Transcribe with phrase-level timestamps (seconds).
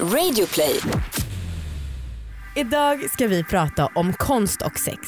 [0.00, 0.80] Radioplay.
[2.56, 4.98] Idag ska vi prata om konst och sex.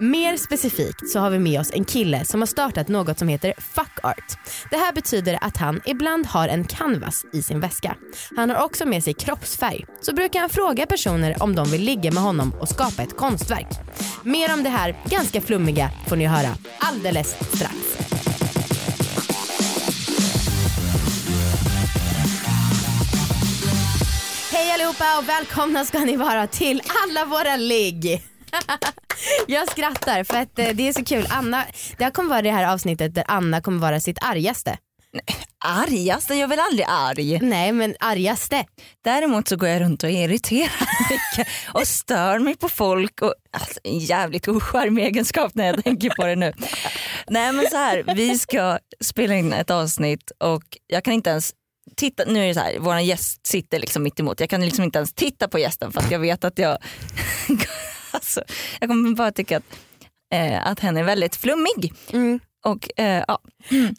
[0.00, 3.54] Mer specifikt så har vi med oss en kille som har startat något som heter
[3.58, 4.38] fuck art.
[4.70, 7.96] Det här betyder att han ibland har en canvas i sin väska.
[8.36, 9.86] Han har också med sig kroppsfärg.
[10.00, 13.68] Så brukar han fråga personer om de vill ligga med honom och skapa ett konstverk.
[14.22, 16.48] Mer om det här ganska flummiga får ni höra
[16.78, 17.89] alldeles strax.
[24.90, 28.22] Allihopa och välkomna ska ni vara till alla våra ligg.
[29.46, 31.26] Jag skrattar för att eh, det är så kul.
[31.30, 31.64] Anna,
[31.98, 34.78] det här kommer vara det här avsnittet där Anna kommer vara sitt argaste.
[35.64, 36.34] Argaste?
[36.34, 37.38] Jag är väl aldrig arg.
[37.40, 38.64] Nej men argaste.
[39.04, 40.70] Däremot så går jag runt och är irriterad
[41.10, 43.22] mycket och stör mig på folk.
[43.22, 46.52] Och, alltså, en jävligt ocharmig egenskap när jag tänker på det nu.
[47.28, 51.52] Nej men så här, vi ska spela in ett avsnitt och jag kan inte ens
[51.96, 54.40] titta, nu är det så här, vår gäst sitter liksom mitt emot.
[54.40, 56.78] Jag kan liksom inte ens titta på gästen för att jag vet att jag,
[58.10, 58.42] alltså,
[58.80, 59.64] jag kommer bara tycka att,
[60.34, 61.92] eh, att hen är väldigt flummig.
[62.12, 62.40] Mm.
[62.64, 63.38] Och eh, ja,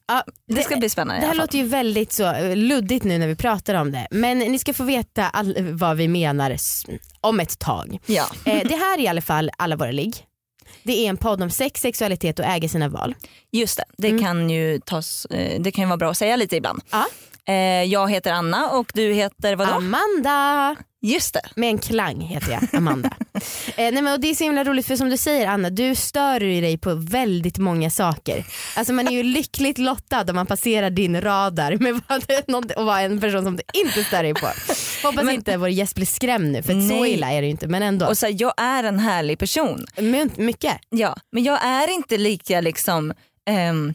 [0.08, 3.28] Ja, det ska bli spännande Det här låter ju väldigt så eh, luddigt nu när
[3.28, 6.58] vi pratar om det men ni ska få veta all, vad vi menar
[7.22, 8.00] om ett tag.
[8.06, 8.26] Ja.
[8.46, 10.26] Eh, det här är i alla fall alla våra ligg.
[10.84, 13.16] Det är en podd om sex, sexualitet och äga sina val.
[13.52, 16.56] Just det, det, kan ju tas, eh, det kan ju vara bra att säga lite
[16.56, 16.82] ibland.
[16.92, 17.08] Ja.
[17.50, 19.72] Eh, Jag heter Anna och du heter vadå?
[19.72, 20.76] Amanda!
[21.04, 21.42] Just det.
[21.56, 23.10] Med en klang heter jag, Amanda.
[23.34, 23.42] eh,
[23.76, 26.42] nej men, och det är så himla roligt för som du säger Anna, du stör
[26.42, 28.46] ju dig på väldigt många saker.
[28.76, 32.02] Alltså man är ju lyckligt lottad om man passerar din radar med
[32.48, 34.48] något- och vara en person som du inte stör dig på.
[35.08, 37.68] Hoppas Men- inte vår gäst blir skrämd nu för så illa är det ju inte
[37.68, 38.06] men ändå.
[38.08, 39.86] Och så här, jag är en härlig person.
[39.98, 40.78] Men, mycket.
[40.90, 43.14] Ja, men jag är inte lika liksom
[43.50, 43.94] ehm,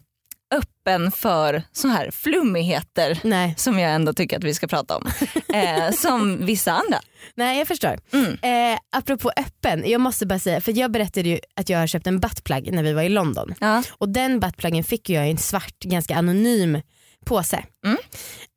[0.55, 3.55] öppen för så här flummigheter Nej.
[3.57, 5.07] som jag ändå tycker att vi ska prata om.
[5.55, 7.01] eh, som vissa andra.
[7.35, 7.99] Nej jag förstår.
[8.13, 8.33] Mm.
[8.33, 12.07] Eh, apropå öppen, jag måste bara säga, för jag berättade ju att jag har köpt
[12.07, 13.55] en buttplug när vi var i London.
[13.61, 13.83] Ja.
[13.91, 16.83] Och den buttpluggen fick jag i en svart ganska anonym
[17.25, 17.65] påse.
[17.87, 17.99] Mm.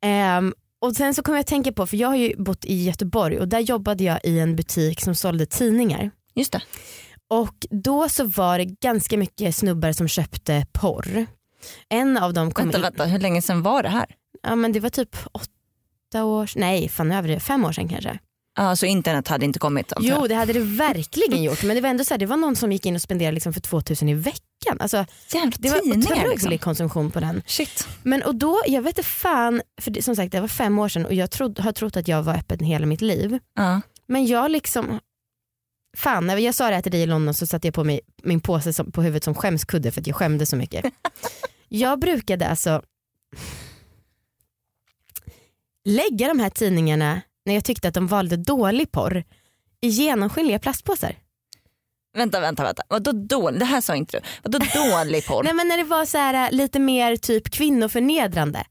[0.04, 2.84] Ehm, och sen så kom jag att tänka på, för jag har ju bott i
[2.84, 6.10] Göteborg och där jobbade jag i en butik som sålde tidningar.
[6.34, 6.62] Just det.
[7.30, 11.26] Och då så var det ganska mycket snubbar som köpte porr.
[11.88, 14.06] En av dem kom Vänta, in, vänta, hur länge sedan var det här?
[14.42, 18.18] ja men det var typ åtta år, nej fan över det, fem år sedan kanske.
[18.56, 19.92] Ja, så internet hade inte kommit?
[19.92, 22.36] antar Jo det hade det verkligen gjort men det var ändå så här, det var
[22.36, 24.76] någon som gick in och spenderade liksom för 2000 i veckan.
[24.80, 26.58] Alltså, Jävla det var otrolig liksom.
[26.58, 27.42] konsumtion på den.
[27.46, 27.88] Shit.
[28.02, 30.88] Men och då, jag vet inte fan, för det, som sagt det var fem år
[30.88, 33.38] sedan och jag trod, har trott att jag var öppen hela mitt liv.
[33.54, 33.80] Ja.
[34.06, 35.00] Men jag liksom,
[35.96, 38.00] fan när jag sa det här till dig i London så satte jag på mig
[38.22, 40.84] min påse som, på huvudet som skämskudde för att jag skämdes så mycket.
[41.68, 42.82] jag brukade alltså
[45.84, 49.24] lägga de här tidningarna när jag tyckte att de valde dålig porr
[49.80, 51.16] i genomskinliga plastpåsar.
[52.16, 52.82] Vänta, vänta, vänta.
[52.88, 53.60] Vadå dålig?
[53.60, 54.22] Det här sa inte du.
[54.42, 55.42] Vadå dålig porr?
[55.44, 58.64] Nej men när det var så här, äh, lite mer typ kvinnoförnedrande.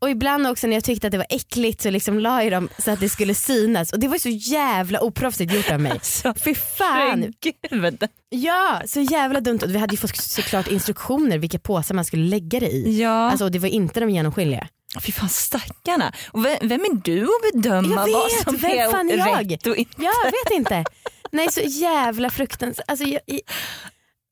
[0.00, 2.68] Och ibland också när jag tyckte att det var äckligt så liksom la jag dem
[2.78, 5.98] så att det skulle synas och det var så jävla oproffsigt gjort av mig.
[6.02, 7.32] Så Fy fan.
[7.40, 8.08] Gud.
[8.28, 9.58] Ja, så jävla dumt.
[9.62, 13.00] Och vi hade ju fått såklart instruktioner vilka påsar man skulle lägga det i.
[13.02, 14.68] Ja, Alltså, och det var inte de genomskinliga.
[15.00, 16.12] fy fan stackarna.
[16.32, 19.16] Och vem, vem är du att bedöma Jag vad vet, som vem är fan är
[19.16, 19.52] jag?
[19.52, 19.94] rätt och inte?
[20.02, 20.84] Jag vet inte.
[21.32, 22.84] Nej så jävla fruktansvärt.
[22.90, 23.40] Alltså, jag, i-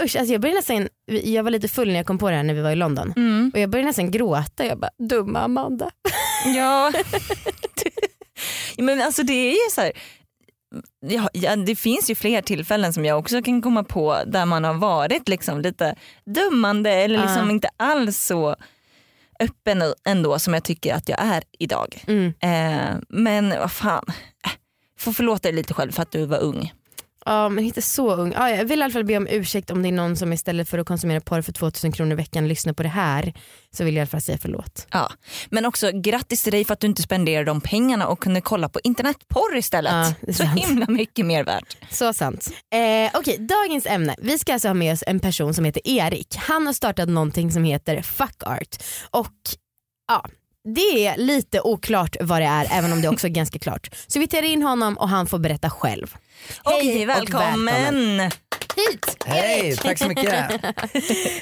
[0.03, 2.43] usch, alltså jag började nästan, jag var lite full när jag kom på det här
[2.43, 3.13] när vi var i London.
[3.17, 3.51] Mm.
[3.55, 4.65] Och jag började nästan gråta.
[4.67, 5.91] Jag bara, dumma Amanda.
[6.57, 6.93] Ja.
[8.79, 9.93] Men alltså det är ju så här.
[11.07, 14.65] Ja, ja, det finns ju fler tillfällen som jag också kan komma på där man
[14.65, 15.95] har varit liksom lite
[16.27, 17.51] dömande eller liksom Ja.
[17.51, 18.57] inte alls så
[19.41, 22.05] öppen ändå som jag tycker att jag är idag.
[22.07, 22.33] Mm.
[22.41, 24.51] Eh, men vad fan, äh,
[24.99, 26.73] får förlåta dig lite själv för att du var ung.
[27.27, 28.33] Ja men inte så ung.
[28.33, 30.69] Ja, jag vill i alla fall be om ursäkt om det är någon som istället
[30.69, 33.33] för att konsumera porr för 2000 kronor i veckan lyssnar på det här.
[33.77, 34.87] Så vill jag i alla fall säga förlåt.
[34.91, 35.11] Ja.
[35.51, 38.69] Men också grattis till dig för att du inte spenderade de pengarna och kunde kolla
[38.69, 40.17] på internetporr istället.
[40.21, 41.77] Ja, så himla mycket mer värt.
[41.91, 42.49] Så sant.
[42.75, 44.15] Eh, Okej, dagens ämne.
[44.19, 46.37] Vi ska alltså ha med oss en person som heter Erik.
[46.37, 48.83] Han har startat någonting som heter Fuck Art.
[49.11, 49.35] Och
[50.09, 50.25] ja,
[50.75, 53.91] det är lite oklart vad det är även om det också är ganska klart.
[54.07, 56.15] Så vi tar in honom och han får berätta själv.
[56.63, 58.21] Okej, och välkommen.
[58.77, 59.17] Hit!
[59.27, 60.35] Hej, tack så mycket.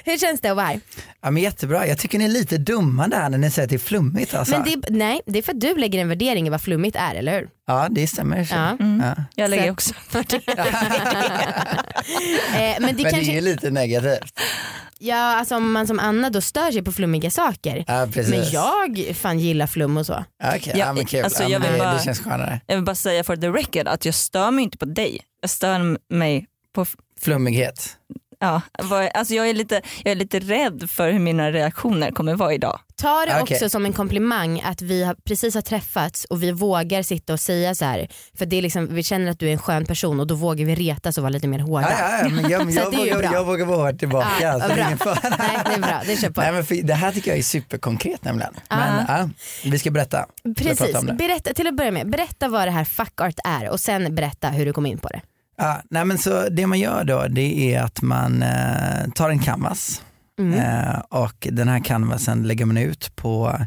[0.04, 0.80] Hur känns det att vara här?
[1.22, 1.86] Ja, men jättebra.
[1.86, 4.34] Jag tycker ni är lite dumma där när ni säger att det är flummigt.
[4.34, 4.54] Alltså.
[4.58, 6.96] Men det, är- nej, det är för att du lägger en värdering i vad flummigt
[6.96, 7.48] är, eller hur?
[7.66, 8.44] Ja, det stämmer.
[8.44, 8.54] Så.
[8.54, 8.76] Ja.
[9.02, 9.24] Ja.
[9.34, 9.94] Jag lägger Så- också
[12.56, 13.20] Eh, men det Men kanske...
[13.20, 14.32] det är ju lite negativt.
[15.06, 17.84] Ja alltså om man som Anna då stör sig på flummiga saker.
[17.86, 18.06] Ja.
[18.30, 20.24] Men jag fan gillar flum och så.
[20.44, 21.24] Okej, Ja, ja, men kul.
[21.24, 22.60] alltså, ja, jag vill bara- det känns skönare.
[22.66, 25.20] Jag vill bara säga for the record att jag stör mig inte på dig.
[25.40, 26.86] Jag stör mig på
[27.20, 27.96] Flummighet.
[28.44, 28.60] Ja,
[29.14, 32.80] alltså jag, är lite, jag är lite rädd för hur mina reaktioner kommer vara idag.
[32.96, 33.54] Ta det Okej.
[33.56, 37.40] också som en komplimang att vi har, precis har träffats och vi vågar sitta och
[37.40, 38.08] säga så här.
[38.38, 40.66] För det är liksom, vi känner att du är en skön person och då vågar
[40.66, 41.90] vi retas och vara lite mer hårda.
[41.90, 43.32] Ja, ja, ja, men jag, vågar, bra.
[43.32, 44.28] jag vågar vara hård tillbaka.
[44.40, 45.16] Ja, alltså, vad det är bra.
[45.38, 46.40] Nej det är bra, det kör på.
[46.40, 48.54] Nej, men för, det här tycker jag är superkonkret nämligen.
[48.68, 49.28] Men ja,
[49.64, 50.26] vi ska berätta.
[50.56, 54.14] Precis, berätta, till att börja med, berätta vad det här fuck art är och sen
[54.14, 55.20] berätta hur du kom in på det.
[55.56, 59.38] Ja, nej, men så det man gör då det är att man eh, tar en
[59.38, 60.02] canvas
[60.38, 60.54] Mm.
[60.60, 63.58] eh, och den här canvasen lägger man ut på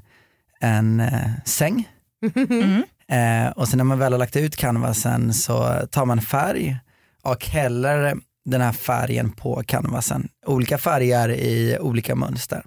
[0.59, 1.89] en eh, säng.
[2.35, 2.83] Mm.
[3.09, 6.77] Eh, och sen när man väl har lagt ut canvasen så tar man färg
[7.23, 10.29] och häller den här färgen på canvasen.
[10.45, 12.63] Olika färger i olika mönster.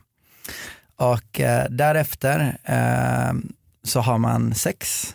[0.97, 3.33] Och eh, därefter eh,
[3.85, 5.09] så har man sex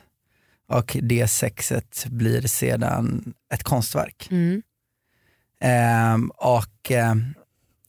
[0.67, 4.27] och det sexet blir sedan ett konstverk.
[4.31, 4.61] Mm.
[5.61, 7.15] Ehm, och eh,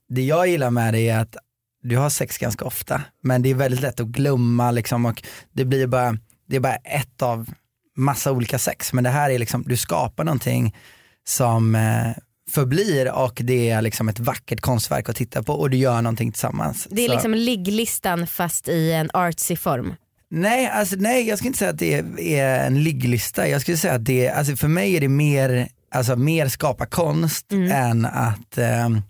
[0.09, 1.37] det jag gillar med det är att
[1.83, 5.65] du har sex ganska ofta, men det är väldigt lätt att glömma liksom och det
[5.65, 6.19] blir bara,
[6.49, 7.49] det är bara ett av
[7.97, 8.93] massa olika sex.
[8.93, 10.77] Men det här är liksom, du skapar någonting
[11.25, 12.11] som eh,
[12.51, 16.33] förblir och det är liksom ett vackert konstverk att titta på och du gör någonting
[16.33, 16.87] tillsammans.
[16.91, 19.95] Det är Så- liksom ligglistan fast i en artsy form.
[20.31, 21.95] Nej, alltså, nej, jag skulle inte säga att det
[22.39, 23.49] är, en ligglista.
[23.49, 27.53] Jag skulle säga att det alltså, för mig är det mer, alltså, mer skapa konst
[27.53, 27.71] Mm.
[27.73, 29.03] än, att, ehm,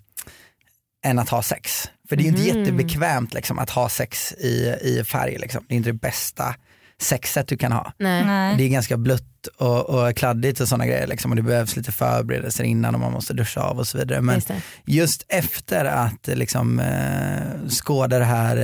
[1.04, 1.90] än att ha sex.
[2.08, 2.58] För det är ju inte Mhm.
[2.64, 5.38] jättebekvämt liksom, att ha sex i, i färg.
[5.38, 5.64] Liksom.
[5.68, 6.54] Det är inte det bästa
[7.02, 7.92] sexet du kan ha.
[7.98, 8.56] Nej.
[8.56, 9.22] Det är ganska blött
[9.58, 11.06] och, och kladdigt och sådana grejer.
[11.06, 11.30] Liksom.
[11.30, 14.20] Och det behövs lite förberedelser innan och man måste duscha av och så vidare.
[14.20, 14.50] Men Just
[14.84, 18.56] just efter att liksom, eh, skåda det här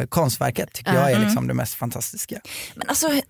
[0.00, 1.00] eh, konstverket tycker Ja.
[1.00, 1.24] jag är Mm.
[1.26, 2.40] liksom det mest fantastiska.
[2.74, 3.20] Men alltså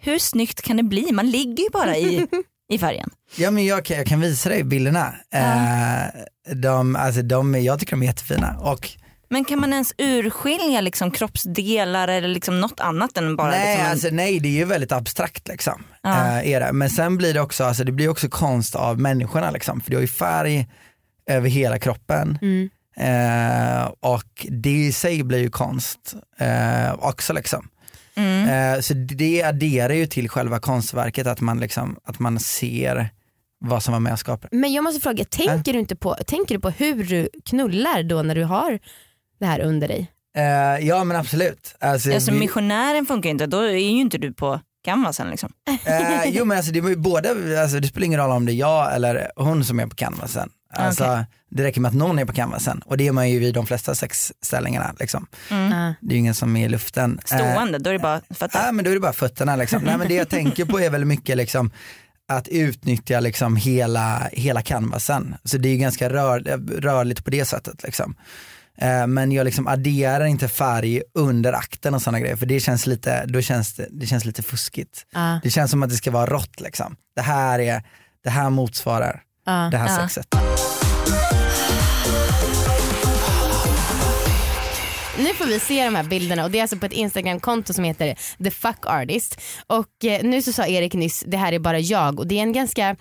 [0.00, 1.12] hur snyggt kan det bli?
[1.12, 2.26] Man ligger ju bara i,
[2.72, 3.10] i färgen.
[3.36, 5.14] Ja men jag kan, jag kan visa dig bilderna.
[5.34, 8.56] Eh, de, alltså, de, jag tycker de är jättefina.
[8.58, 8.90] Och,
[9.28, 13.86] Men kan man ens urskilja liksom kroppsdelar eller liksom något annat än bara nej, liksom
[13.86, 13.90] en...
[13.90, 15.82] alltså, nej det är ju väldigt abstrakt liksom.
[16.02, 16.38] Ja.
[16.38, 16.72] Eh, är det.
[16.72, 19.80] Men sen blir det också, alltså, det blir också konst av människorna liksom.
[19.80, 20.68] För du har ju färg
[21.26, 22.38] över hela kroppen.
[22.42, 22.70] Mm.
[22.96, 27.68] Eh, och det i sig blir ju konst eh, också liksom.
[28.16, 28.74] Mm.
[28.74, 33.10] Eh, så det adderar ju till själva konstverket att man, liksom, att man ser
[33.58, 34.56] vad som var med och skapade.
[34.56, 38.22] Men jag måste fråga, tänker du, inte på, tänker du på hur du knullar då
[38.22, 38.78] när du har
[39.40, 40.10] det här under dig?
[40.36, 41.74] Eh, ja men absolut.
[41.80, 45.52] Alltså, Alltså vi- missionären funkar inte, då är ju inte du på canvasen liksom.
[45.86, 48.52] Eh, jo men alltså det, var ju både, alltså det spelar ingen roll om det
[48.52, 50.50] är jag eller hon som är på canvasen.
[50.74, 51.24] Alltså, Okej.
[51.50, 53.66] Det räcker med att någon är på canvasen och det är man ju vid de
[53.66, 54.94] flesta sexställningarna.
[55.00, 55.26] Liksom.
[55.50, 55.92] Ah.
[56.00, 57.20] Det är ju ingen som är i luften.
[57.32, 58.58] Eh, Stående, då är det bara fötter.
[58.62, 59.82] Nej men då är det bara fötterna liksom.
[59.82, 61.70] Nej men det jag tänker på är väldigt mycket liksom
[62.28, 65.34] att utnyttja liksom hela, hela canvasen.
[65.44, 66.40] Så det är ju ganska rör,
[66.80, 68.14] rörligt på det sättet liksom.
[68.78, 72.86] Eh, Men jag liksom adderar inte färg under akten och sådana grejer för det känns
[72.86, 75.06] lite, då känns det, det känns lite fuskigt.
[75.14, 75.38] Ah.
[75.42, 76.96] Det känns som att det ska vara rått liksom.
[77.16, 77.82] Det här, är,
[78.24, 79.70] det här motsvarar Ah.
[79.70, 80.08] det här Ja.
[80.08, 80.26] sexet.
[85.18, 87.84] Nu får vi se de här bilderna och det är alltså på ett Instagramkonto som
[87.84, 89.40] heter The Fuck Artist.
[89.66, 92.42] Och eh, nu så sa Erik nyss, det här är bara jag och det är
[92.42, 92.96] en ganska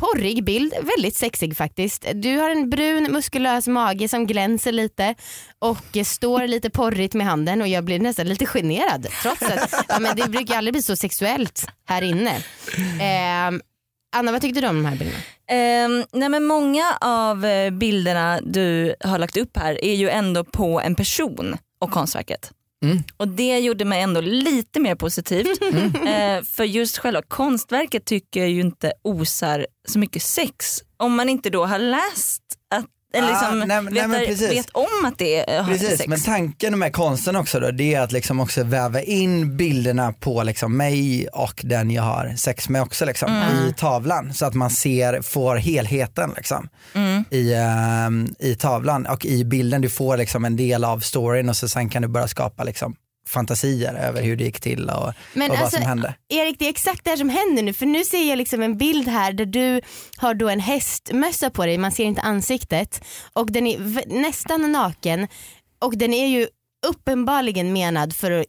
[0.00, 2.06] porrig bild, väldigt sexig faktiskt.
[2.14, 5.14] Du har en brun muskulös mage som glänser lite
[5.58, 9.98] och står lite porrigt med handen och jag blir nästan lite generad trots att ja,
[10.00, 12.36] men det brukar aldrig bli så sexuellt här inne.
[13.00, 13.60] Eh,
[14.16, 15.18] Anna vad tyckte du om de här bilderna?
[15.50, 20.44] Ehm, nej men många av eh, bilderna du har lagt upp här är ju ändå
[20.44, 22.52] på en person och konstverket.
[22.84, 23.02] Mm.
[23.16, 25.60] Och det gjorde mig ändå lite mer positivt.
[26.10, 30.82] Eh, för just själva konstverket tycker jag ju inte osar så mycket sex.
[30.96, 32.42] Om man inte då har läst
[33.14, 34.50] eller Ah, liksom nej, men- nej, vet, men precis.
[34.50, 36.06] vet om att det är Precis, sex.
[36.08, 40.42] men tanken med konsten också då, det är att liksom också väva in bilderna på
[40.42, 44.34] liksom mig och den jag har sex med också liksom, i tavlan.
[44.34, 47.24] Så att man ser, får helheten liksom, Mm.
[47.30, 49.80] i, ehm, i tavlan och i bilden.
[49.80, 52.94] Du får liksom en del av storyn och så sen kan du börja skapa liksom,
[53.30, 56.14] fantasier över hur det gick till och, Men och vad alltså, som hände.
[56.28, 58.78] Erik det är exakt det här som händer nu för nu ser jag liksom en
[58.78, 59.80] bild här där du
[60.16, 65.28] har då en hästmössa på dig, man ser inte ansiktet och den är nästan naken
[65.78, 66.48] och den är ju
[66.86, 68.46] uppenbarligen menad för att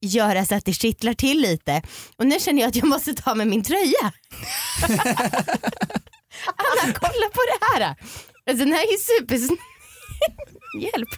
[0.00, 1.82] göra så att det kittlar till lite
[2.16, 4.12] och nu känner jag att jag måste ta med min tröja.
[6.56, 7.96] Anna kolla på det här.
[8.46, 9.58] Alltså den här är ju supersnygg.
[10.80, 11.08] Hjälp.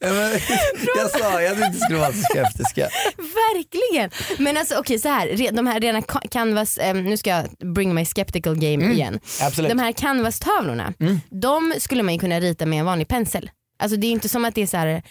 [0.96, 2.88] Jag sa ju att du inte skulle vara så skeptiska.
[3.16, 4.10] Verkligen.
[4.38, 7.94] Men alltså okej så här, de här rena ca- canvas, eh, nu ska jag bring
[7.94, 9.20] my skeptical game igen.
[9.42, 9.70] Absolut.
[9.70, 10.92] De här canvas-tavlorna,
[11.30, 13.50] de skulle man ju kunna rita med en vanlig pensel.
[13.78, 15.02] Alltså det är inte som att det är så här,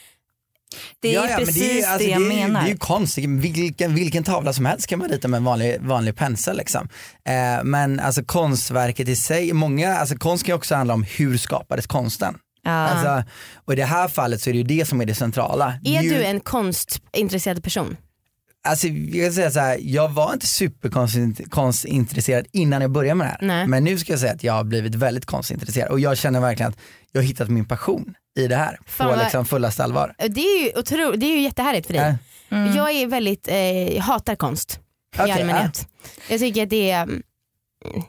[1.01, 2.61] Det är Ja, ja, precis det, det, är, alltså, jag det, är, menar.
[2.61, 5.81] det är ju konstigt, vilken, vilken tavla som helst kan man rita med en vanlig,
[5.81, 6.57] vanlig pensel.
[6.57, 6.89] Liksom.
[7.29, 11.37] Eh, men alltså konstverket i sig, många, alltså konst kan ju också handla om hur
[11.37, 12.35] skapades konsten.
[12.71, 12.87] Ja.
[12.87, 13.31] Alltså,
[13.65, 15.73] och i det här fallet så är det ju det som är det centrala.
[15.85, 17.97] är Ju- du en konstintresserad person?
[18.67, 23.31] Alltså, jag, kan säga så här, jag var inte superkonsintresserad innan jag började med det
[23.31, 23.37] här.
[23.41, 23.67] Nej.
[23.67, 26.69] Men nu ska jag säga att jag har blivit väldigt konstintresserad och jag känner verkligen
[26.71, 26.77] att
[27.11, 30.15] jag har hittat min passion i det här Fan på vad- liksom fullaste allvar.
[30.17, 32.15] Det är ju, otro, det är ju jättehärligt för dig.
[32.49, 32.75] Ja.
[32.75, 34.79] Jag är väldigt, eh, hatar konst
[35.15, 35.87] i Okej, allmänhet.
[36.29, 37.21] Jag tycker att det är, mm,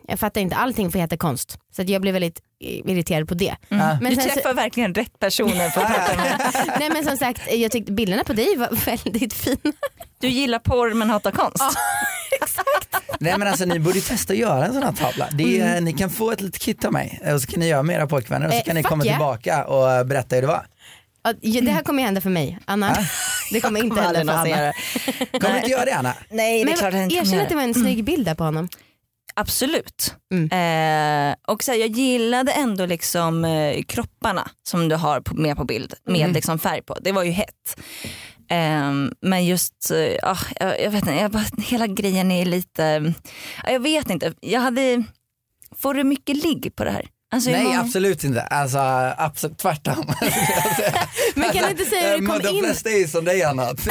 [0.08, 1.58] jag fattar inte allting får heta konst.
[1.76, 3.56] Så att jag blir väldigt irriterad på det.
[3.68, 3.99] Ja.
[4.00, 6.52] Men du sen så- träffar verkligen rätt personer för att prata med.
[6.78, 8.68] Nej men som sagt, jag tyckte bilderna på dig var
[9.04, 9.73] väldigt fina.
[10.20, 11.62] Du gillar porr men hatar konst.
[13.20, 15.28] Nej men alltså ni borde ju testa att göra en sån här tavla.
[15.32, 17.82] Det är, Ni kan få ett litet kit av mig och så kan ni göra
[17.82, 19.16] med era pojkvänner och så Eh, kan ni komma yeah.
[19.18, 20.66] tillbaka och berätta hur det var.
[21.23, 22.97] Ja, Det här kommer ju hända för mig, Anna.
[23.52, 24.73] Det kommer inte hända för Anna.
[25.32, 26.14] Kommer du inte göra det Anna?
[26.30, 28.25] Nej det är Men klart jag inte kommer erkänn att det var en snygg bild
[28.26, 28.68] där på honom.
[29.40, 30.14] Absolut.
[30.33, 31.30] Mm.
[31.30, 35.57] Eh, och så här, jag gillade ändå liksom eh, kropparna som du har på, med
[35.57, 36.33] på bild med Mm.
[36.33, 36.97] liksom färg på.
[37.00, 37.80] Det var ju hett.
[38.50, 43.14] Eh, men just, eh, ah, jag, jag vet inte, jag bara, hela grejen är lite,
[43.66, 44.35] jag vet inte.
[44.40, 45.04] Jag hade,
[45.76, 47.09] får du mycket ligg på det här?
[47.30, 48.78] Alltså, Nej många- absolut inte, alltså
[49.18, 50.04] absolut tvärtom.
[51.35, 52.64] Men kan du inte säga hur det kom de in?
[52.64, 53.80] flesta är som dig annat.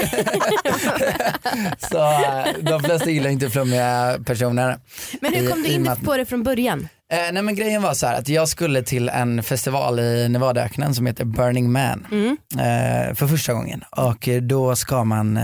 [1.91, 2.13] så
[2.62, 4.79] de flesta gillar inte flummiga personer.
[5.22, 6.88] Men hur kom du I- och in på det från början?
[7.13, 10.96] Eh, nej men grejen var så här att jag skulle till en festival i Nevadaöknen
[10.96, 12.38] som heter Burning Man Mm.
[12.51, 15.44] eh, för första gången och då ska man eh,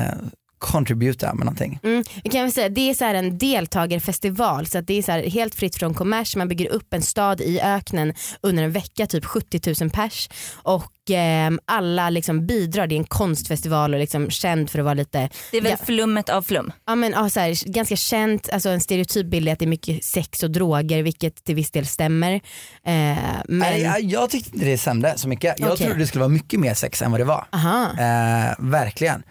[0.63, 1.79] contributa med någonting.
[1.84, 2.03] Mm.
[2.32, 5.24] Kan väl säga, det är så här en deltagarfestival så att det är så här
[5.24, 6.36] helt fritt från kommers.
[6.36, 10.29] Man bygger upp en stad i öknen under en vecka, typ 70 000 pers.
[10.53, 14.93] Och ehm, alla liksom bidrar, det är en konstfestival och liksom känd för att vara
[14.93, 15.86] lite, Det är väl Ja.
[15.86, 16.72] flummet av flum.
[16.86, 19.67] ja, men, ja, så här, ganska känt, alltså en stereotyp bild är att det är
[19.67, 22.34] mycket sex och droger vilket till viss del stämmer.
[22.34, 22.41] Eh,
[22.84, 25.55] men, Nej, jag, jag tyckte inte det stämde så mycket.
[25.60, 25.86] Jag Okej.
[25.86, 27.46] trodde det skulle vara mycket mer sex än vad det var.
[27.51, 27.84] aha.
[28.00, 29.24] Eh, verkligen.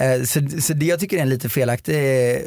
[0.00, 1.94] Eh, så, så det jag tycker är en lite felaktig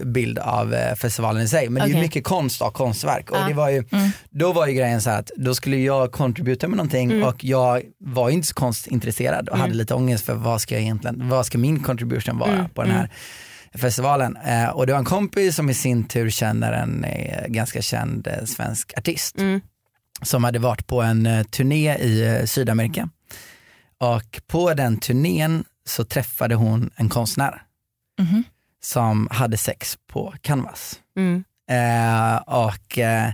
[0.07, 1.69] bild av eh, festivalen i sig.
[1.69, 3.31] Men det är mycket konst och konstverk.
[3.31, 3.47] Och Ja.
[3.47, 4.09] det var ju, Mm.
[4.29, 7.23] Då var ju grejen så här att då skulle jag contributa med någonting Mm.
[7.27, 10.81] och jag var ju inte så konstintresserad och hade lite ångest för vad ska jag
[10.81, 13.09] egentligen, vad ska min contribution vara Mm, på den här
[13.75, 14.37] festivalen.
[14.47, 17.05] Eh, och det var en kompis som i sin tur känner en
[17.47, 19.61] ganska känd svensk artist Mm.
[20.21, 23.09] som hade varit på en turné i Sydamerika.
[24.01, 27.61] Och på den turnén så träffade hon en konstnär
[28.19, 28.43] Mhm.
[28.83, 30.99] som hade sex på canvas.
[31.17, 31.43] Mm.
[31.71, 33.31] Eh, och eh,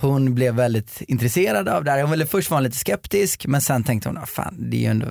[0.00, 2.02] hon blev väldigt intresserad av det här.
[2.02, 4.86] Hon ville först vara lite skeptisk men sen tänkte hon, ah, fan det är ju
[4.86, 5.06] ändå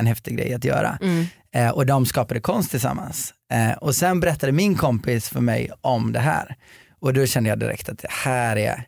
[0.00, 0.98] en häftig grej att göra.
[1.02, 1.26] Mm.
[1.54, 3.34] Eh, och de skapade konst tillsammans.
[3.52, 6.56] Eh, och sen berättade min kompis för mig om det här.
[7.00, 8.84] Och då kände jag direkt att det här är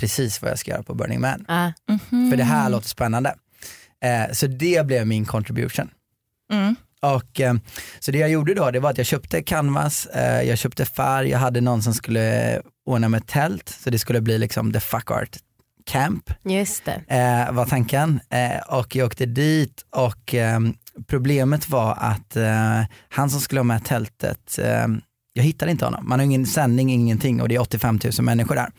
[0.00, 1.44] precis vad jag ska göra på Burning Man.
[1.48, 1.72] Ah.
[1.88, 2.30] Mhm.
[2.30, 3.34] För det här låter spännande.
[4.04, 5.90] Eh, så det blev min contribution.
[6.54, 6.76] Mm.
[7.02, 7.54] Och, eh,
[8.00, 11.28] så det jag gjorde då det var att jag köpte canvas, eh, jag köpte färg,
[11.28, 15.10] jag hade någon som skulle ordna med tält så det skulle bli liksom the fuck
[15.10, 15.36] art
[15.86, 17.02] camp Just det.
[17.08, 18.20] eh, var tanken.
[18.68, 20.34] Och jag åkte dit och
[21.06, 22.36] problemet var att
[23.08, 24.58] han som skulle ha med tältet,
[25.32, 26.08] jag hittade inte honom.
[26.08, 28.70] Man har ingen sändning, ingenting och det är 85 000 människor där.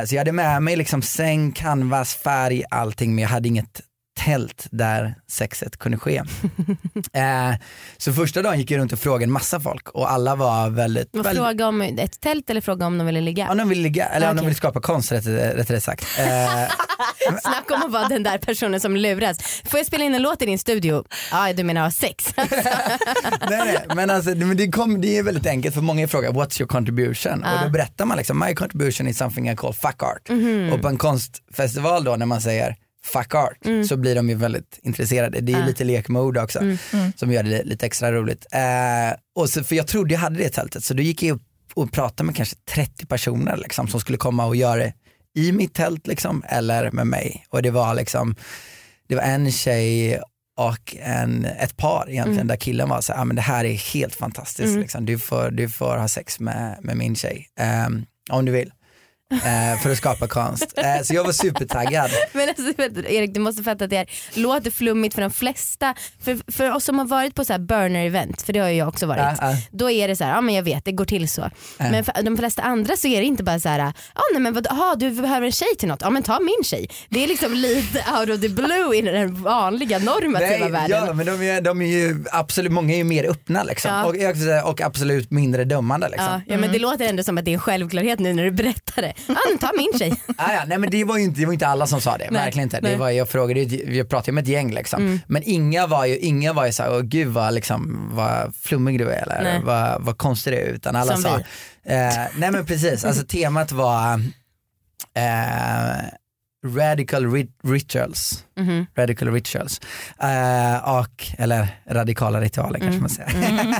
[0.00, 3.80] Eh, så jag hade med mig liksom säng, canvas, färg, allting men jag hade inget
[4.24, 6.16] tält där sexet kunde ske.
[7.12, 7.56] eh,
[7.96, 11.08] så första dagen gick jag runt och frågade en massa folk och alla var väldigt,
[11.12, 13.50] Vad väldigt Fråga om ett tält eller fråga om de ville ligga?
[13.50, 14.48] om de vill ligga, eller om de Okej.
[14.48, 16.06] vill skapa konst rättare rättare sagt.
[17.28, 19.38] Eh, Snacka om att vara den där personen som luras.
[19.64, 21.04] Får jag spela in en låt i din studio?
[21.30, 22.34] Ja du menar ha sex?
[22.36, 22.58] nej,
[23.50, 26.60] nej, men alltså, det, men det, kom, det är väldigt enkelt för många frågar what's
[26.60, 27.44] your contribution?
[27.44, 30.28] Och då berättar man liksom my contribution is something I call fuck art.
[30.28, 30.72] Mhm.
[30.72, 33.84] Och på en konstfestival då när man säger fuck art Mm.
[33.84, 35.40] så blir de ju väldigt intresserade.
[35.40, 36.76] Det är ju lite lek med ord också Mm.
[37.16, 38.46] som gör det li- lite extra roligt.
[38.52, 41.42] Eh, och så, för jag trodde jag hade det tältet så då gick jag upp
[41.74, 44.92] och pratade med kanske 30 personer liksom, som skulle komma och göra det
[45.34, 47.44] i mitt tält liksom, eller med mig.
[47.48, 48.34] Och det var liksom,
[49.08, 50.20] det var en tjej
[50.56, 53.74] och en, ett par egentligen där killen var så här, ah, men det här är
[53.92, 55.06] helt fantastiskt, liksom.
[55.06, 58.72] du, får, du får ha sex med, med min tjej ehm, om du vill.
[59.32, 60.74] Eh, för att skapa konst.
[60.76, 62.10] Eh, så jag var supertaggad.
[62.32, 65.94] Men alltså, Erik du måste fatta att det här låter flummigt för de flesta.
[66.24, 68.76] För, för oss som har varit på så här burner event, för det har ju
[68.76, 69.20] jag också varit.
[69.20, 69.56] Ja, ja.
[69.70, 71.50] Då är det så här, ja men jag vet det går till så.
[71.78, 73.78] Men för de flesta andra så är det inte bara så här,
[74.14, 76.64] ja nej men vad, aha, du behöver en tjej till något, ja men ta min
[76.64, 76.88] tjej.
[77.08, 81.06] Det är liksom lite out of the blue i den vanliga normativa världen.
[81.06, 83.90] ja, men de är, de är ju absolut, många är ju mer öppna liksom.
[83.90, 84.04] Ja.
[84.64, 86.08] Och, och absolut mindre dömande.
[86.08, 86.26] Liksom.
[86.26, 88.50] Ja, ja men det låter ändå som att det är en självklarhet nu när du
[88.50, 89.12] berättar det.
[89.26, 90.12] Ja men ta min tjej.
[90.36, 92.30] Ah, ja, nej men det var ju inte, det var inte alla som sa det,
[92.30, 92.80] Nej, verkligen inte.
[92.80, 92.92] nej.
[92.92, 93.60] Det var, jag frågade,
[93.94, 95.20] jag pratade med ett gäng liksom.
[95.26, 99.10] Men inga var ju, inga var ju såhär, åh gud vad, liksom, vad flummig du
[99.10, 99.60] är eller Nej.
[99.64, 100.66] vad, vad konstig du är.
[100.66, 101.36] Utan alla Som sa,
[101.84, 104.14] eh, nej men precis, alltså temat var
[105.14, 106.04] eh,
[106.66, 108.44] radical ri- rituals.
[108.56, 108.86] Mhm.
[108.96, 109.80] Radical rituals.
[110.22, 113.74] Eh, och, eller radikala ritualer kanske man säger.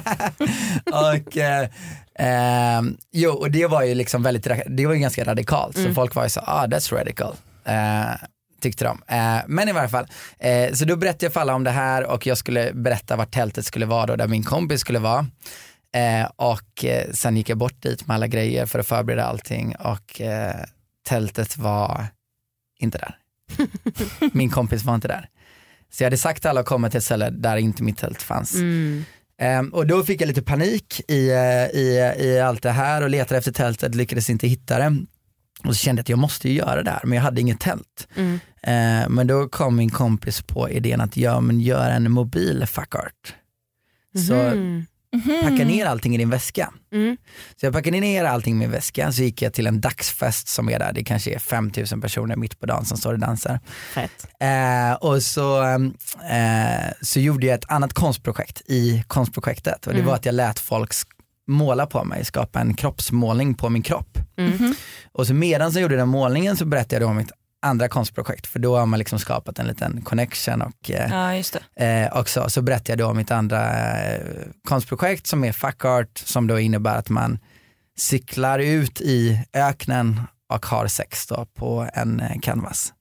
[0.93, 1.69] och, eh,
[2.19, 5.77] ehm, jo, och det var ju liksom väldigt, det var ju ganska radikalt.
[5.79, 7.35] Så folk var ju så, ah that's radical.
[7.65, 8.27] Eh,
[8.61, 9.03] tyckte de.
[9.09, 10.07] Eh, men i varje fall,
[10.39, 13.25] eh, så då berättade jag för alla om det här och jag skulle berätta var
[13.27, 15.27] tältet skulle vara då, där min kompis skulle vara.
[15.95, 20.21] Eh, och sen gick jag bort dit med alla grejer för att förbereda allting och
[21.09, 22.07] tältet var
[22.79, 23.19] inte där.
[24.33, 25.29] Min kompis var inte där.
[25.91, 28.23] Så jag hade sagt till alla att komma till ett ställe där inte mitt tält
[28.23, 28.55] fanns.
[28.55, 29.05] Mm.
[29.41, 33.11] Ehm, och då fick jag lite panik i, eh, i, i allt det här och
[33.11, 34.97] letade efter tältet, lyckades inte hitta det.
[35.65, 37.61] Och så kände jag att jag måste ju göra det här, men jag hade inget
[37.61, 38.09] tält.
[38.15, 38.41] Mm.
[38.63, 42.95] Ehm, men då kom min kompis på idén att ja, men göra en mobil fuck
[42.95, 43.35] art.
[44.29, 44.35] Så
[45.17, 45.41] Mhm.
[45.43, 46.73] packa ner allting i din väska.
[46.93, 47.17] Mm.
[47.61, 50.69] Så jag packade ner allting i min väska, så gick jag till en dagsfest som
[50.69, 53.61] är där, det kanske är 5000 personer mitt på dagen som står och dansar.
[54.41, 55.63] Eh, och så,
[56.31, 60.59] eh, så gjorde jag ett annat konstprojekt i konstprojektet och det var att jag lät
[60.59, 60.93] folk
[61.49, 64.19] måla på mig, skapa en kroppsmålning på min kropp.
[64.39, 64.75] Mm.
[65.13, 68.59] Och så medan jag gjorde den målningen så berättade jag om mitt andra konstprojekt för
[68.59, 71.43] då har man liksom skapat en liten connection och eh,
[71.77, 71.85] Ja.
[71.85, 74.21] Eh, och så, så berättade jag då om mitt andra eh,
[74.69, 77.39] konstprojekt som är fuck art som då innebär att man
[77.99, 80.21] cyklar ut i öknen
[80.53, 82.93] och har sex då på en eh, canvas.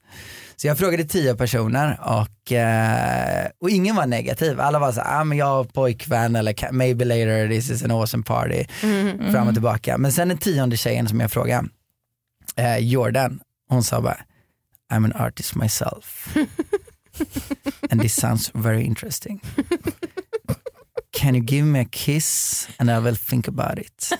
[0.55, 4.59] Så jag frågade tio personer och, eh, och ingen var negativ.
[4.61, 7.91] Alla var så här, ah, men jag har pojkvän eller maybe later, this is an
[7.91, 8.65] awesome party.
[8.83, 9.31] Mm.
[9.31, 9.97] Fram och tillbaka.
[9.97, 11.67] Men sen den tionde tjejen som jag frågade,
[12.55, 13.39] eh, Jordan,
[13.69, 14.17] hon sa bara,
[14.89, 16.35] I'm an artist myself.
[17.91, 19.41] and this sounds very interesting.
[21.11, 24.11] Can you give me a kiss and I will think about it.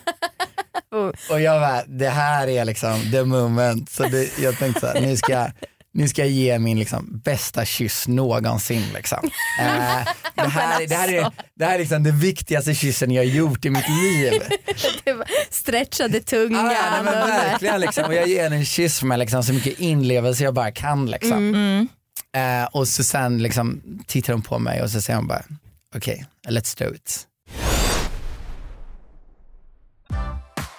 [1.30, 3.90] Och jag bara, det här är liksom the moment.
[3.90, 5.52] Så det, jag tänkte så här, nu ska jag,
[5.98, 8.84] nu ska jag ge min liksom bästa kyss någonsin.
[8.94, 9.20] Liksom.
[9.60, 13.28] Eh, det, här, det, här är, det här är liksom den viktigaste kyssen jag har
[13.28, 14.42] gjort i mitt liv.
[15.04, 16.66] Det var Stretchade tungan.
[16.66, 18.04] Ah, ja, nej, men verkligen liksom.
[18.06, 21.06] Och jag ger henne en kyss med liksom så mycket inlevelse jag bara kan.
[21.06, 21.38] Liksom.
[21.38, 21.88] Mm.
[22.36, 25.44] Eh, och så sen liksom, tittar hon på mig och så säger hon bara,
[25.96, 27.28] okej, let's do it.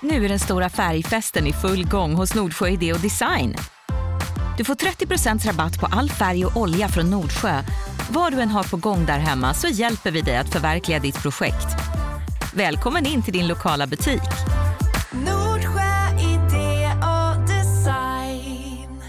[0.02, 3.56] Nu är den stora färgfesten i full gång hos Nordsjö Idé och Design.
[4.58, 7.62] Du får 30% rabatt på all färg och olja från Nordsjö.
[8.10, 11.22] Vad du än har på gång där hemma så hjälper vi dig att förverkliga ditt
[11.22, 11.66] projekt.
[12.54, 14.22] Välkommen in till din lokala butik.
[15.12, 19.00] Nordsjö idé och design.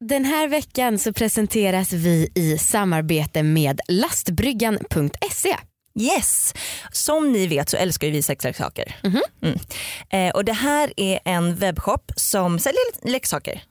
[0.00, 5.56] Den här veckan så presenteras vi i samarbete med lastbryggan.se.
[6.00, 6.54] Yes,
[6.92, 8.96] som ni vet så älskar ju vi sexleksaker.
[9.02, 9.22] Mhm.
[9.42, 9.58] Mm.
[10.10, 13.62] Eh, och det här är en webbshop som säljer leksaker.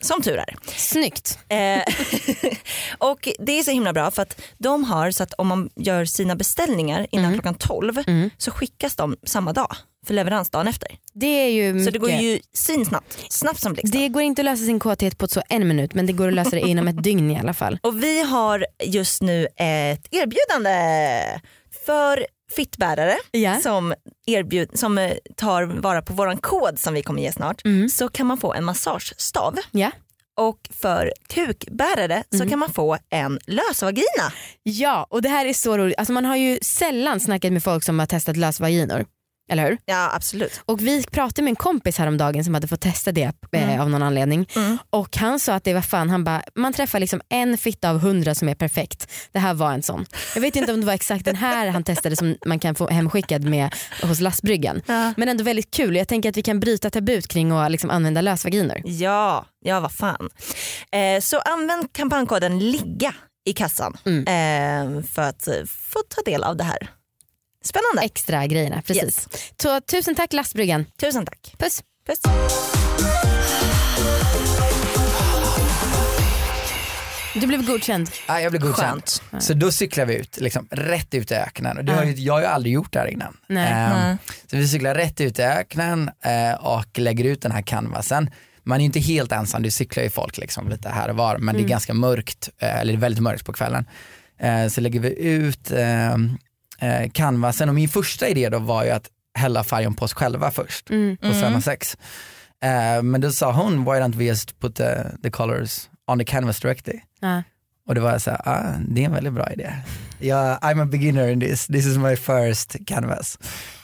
[0.00, 0.56] Som tur är.
[0.76, 1.38] Snyggt.
[1.48, 1.58] Eh,
[2.98, 6.04] och det är så himla bra för att de har så att om man gör
[6.04, 7.34] sina beställningar innan Mm.
[7.34, 8.02] klockan 12
[8.38, 10.88] så skickas de samma dag för leverans dagen efter.
[11.14, 14.00] Det är ju Så det går ju svinsnabbt, snabbt som blixten.
[14.00, 16.34] Det går inte att lösa sin kåthet på så en minut men det går att
[16.34, 17.78] lösa det inom ett dygn i alla fall.
[17.82, 21.40] Och vi har just nu ett erbjudande
[21.86, 23.60] för fittbärare Ja.
[23.60, 23.94] som,
[24.26, 27.88] erbjud, som eh, tar vara på våran kod som vi kommer ge snart Mm.
[27.88, 29.90] så kan man få en massagestav Ja.
[30.36, 34.32] och för kukbärare så kan man få en lösvagina.
[34.62, 35.98] ja och det här är så roligt.
[35.98, 39.04] Alltså man har ju sällan snackat med folk som har testat lösvaginor.
[39.50, 39.78] Eller hur?
[39.84, 40.60] Ja absolut.
[40.66, 44.02] Och vi pratade med en kompis häromdagen som hade fått testa det eh, av någon
[44.02, 44.48] anledning.
[44.56, 44.78] Mm.
[44.90, 47.98] Och han sa att det var fan, han bara, man träffar liksom en fitta av
[47.98, 49.10] hundra som är perfekt.
[49.32, 50.06] Det här var en sån.
[50.34, 52.88] Jag vet inte om det var exakt den här han testade som man kan få
[52.88, 54.82] hemskickad med hos lastbryggan.
[54.86, 55.12] Ja.
[55.16, 55.96] Men ändå väldigt kul.
[55.96, 58.80] Jag tänker att vi kan bryta tabut kring att liksom använda lösvaginor.
[58.84, 60.30] Ja, ja vad fan.
[60.92, 63.14] Eh, så använd kampankoden LIGGA
[63.46, 64.98] i kassan Mm.
[64.98, 66.88] eh, för att få ta del av det här.
[67.64, 68.02] Spännande.
[68.02, 68.82] extra grejerna.
[68.86, 69.04] Precis.
[69.04, 69.28] Yes.
[69.62, 70.84] Så, tusen tack lastbryggan.
[71.00, 71.54] Tusen tack.
[71.58, 71.82] Puss.
[72.06, 72.20] Puss.
[77.34, 78.10] Du blev godkänd.
[78.28, 79.02] Ja, jag blev godkänd.
[79.40, 81.78] Så då cyklar vi ut, liksom, rätt ut i öknen.
[81.78, 83.36] Och det har, ju- jag har ju aldrig gjort det här innan.
[83.46, 83.72] Nej.
[83.72, 84.16] Ehm, Nej.
[84.50, 88.30] Så vi cyklar rätt ut i öknen eh, och lägger ut den här canvasen.
[88.62, 91.38] Man är ju inte helt ensam, det cyklar ju folk liksom lite här och var
[91.38, 91.70] men det är mm.
[91.70, 93.84] ganska mörkt, eh, eller det är väldigt mörkt på kvällen.
[94.40, 96.16] Eh, Så lägger vi ut eh,
[96.84, 100.50] eh, canvasen och min första idé då var ju att hälla färgen på oss själva
[100.50, 101.16] först Mm.
[101.16, 101.96] på Svenna 6.
[102.64, 106.24] Eh, men då sa hon, why don't we just put the, the colors on the
[106.24, 107.00] canvas directly?
[107.20, 107.42] Ja.
[107.88, 109.72] Och då var jag såhär, ah, det är en väldigt bra idé.
[110.18, 113.38] Jag, I'm a beginner in this, this is my first canvas.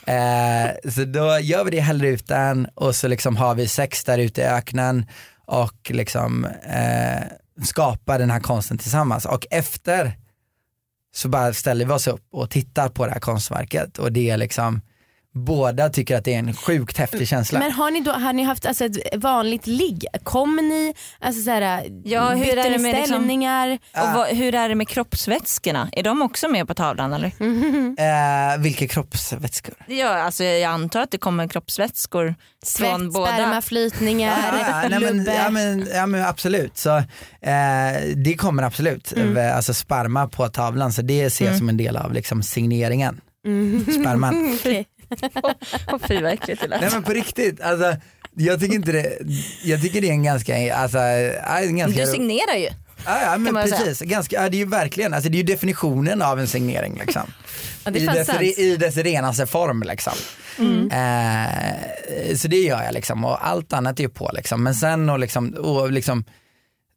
[0.07, 4.03] Eh, så då gör vi det, häller ut den och så liksom har vi sex
[4.03, 5.05] där ute i öknen
[5.45, 7.23] och liksom eh,
[7.63, 9.25] skapar den här konsten tillsammans.
[9.25, 10.13] Och efter
[11.13, 13.97] så bara ställer vi oss upp och tittar på det här konstverket.
[13.97, 14.81] Och det är liksom,
[15.33, 17.59] båda tycker att det är en sjukt häftig känsla.
[17.59, 20.05] Men har ni då har ni haft alltså, ett vanligt ligg?
[20.23, 23.79] Kommer ni, alltså, så här, Ja, hur är det med liksom- ställningar?
[23.93, 25.89] Och vad, hur är det med kroppsvätskorna?
[25.91, 27.31] Är de också med på tavlan eller?
[28.01, 29.73] Eh, vilka kroppsvätskor?
[29.87, 33.27] Ja, alltså jag antar att det kommer kroppsvätskor från Svett, båda.
[33.33, 34.37] sperma, flytningar,
[34.71, 35.35] Ja, nej, men, lubbe.
[35.35, 37.03] ja, men, ja men absolut, så, eh,
[38.15, 39.55] det kommer absolut, Mm.
[39.55, 43.21] alltså sperma på tavlan så det ser jag som en del av liksom, signeringen.
[43.45, 43.85] Mm.
[43.85, 44.53] Sperman.
[44.59, 44.85] Okej.
[45.87, 46.81] Åh, fy vad äckligt det lät.
[46.81, 47.95] Nej men på riktigt, alltså,
[48.35, 49.17] jag tycker inte det,
[49.63, 52.69] jag tycker det är en ganska, alltså, en ganska Du signerar ju.
[53.05, 53.77] Ja, ja men säga.
[53.77, 56.97] precis, ganska, ja, det är ju verkligen, alltså, det är ju definitionen av en signering
[57.05, 57.21] liksom.
[57.83, 58.59] Ja, I, dess.
[58.59, 60.13] I dess renaste form liksom.
[60.91, 64.63] Eh, så det gör jag liksom och allt annat är ju på liksom.
[64.63, 66.23] Men sen och liksom, och liksom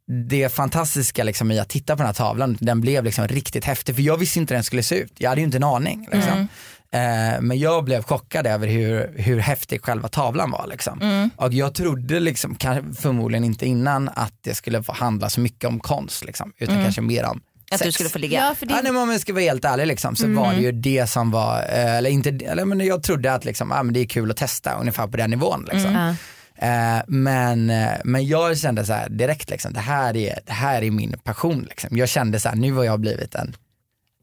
[0.07, 3.95] det fantastiska liksom i att titta på den här tavlan, den blev liksom riktigt häftig
[3.95, 5.13] för jag visste inte hur den skulle se ut.
[5.17, 6.07] Jag hade ju inte en aning.
[6.11, 6.47] Liksom.
[6.95, 10.67] Eh, men jag blev chockad över hur, hur häftig själva tavlan var.
[10.67, 11.29] Liksom.
[11.35, 12.57] Och jag trodde liksom,
[12.97, 17.01] förmodligen inte innan att det skulle få handla så mycket om konst liksom, utan kanske
[17.01, 17.85] mer om Att sex.
[17.85, 18.39] du skulle få ligga.
[18.39, 20.53] Ja, för det, Ja, nej, men om jag ska vara helt ärlig liksom, så var
[20.53, 23.83] det ju det som var, eh, eller inte, eller men jag trodde att liksom, ah,
[23.83, 25.67] men det är kul att testa ungefär på den nivån.
[25.71, 26.15] Liksom.
[26.57, 27.65] Eh, men,
[28.03, 31.65] men jag kände så här direkt, liksom, det, här är, det här är min passion.
[31.69, 31.97] Liksom.
[31.97, 33.55] Jag kände så här, nu har jag blivit en,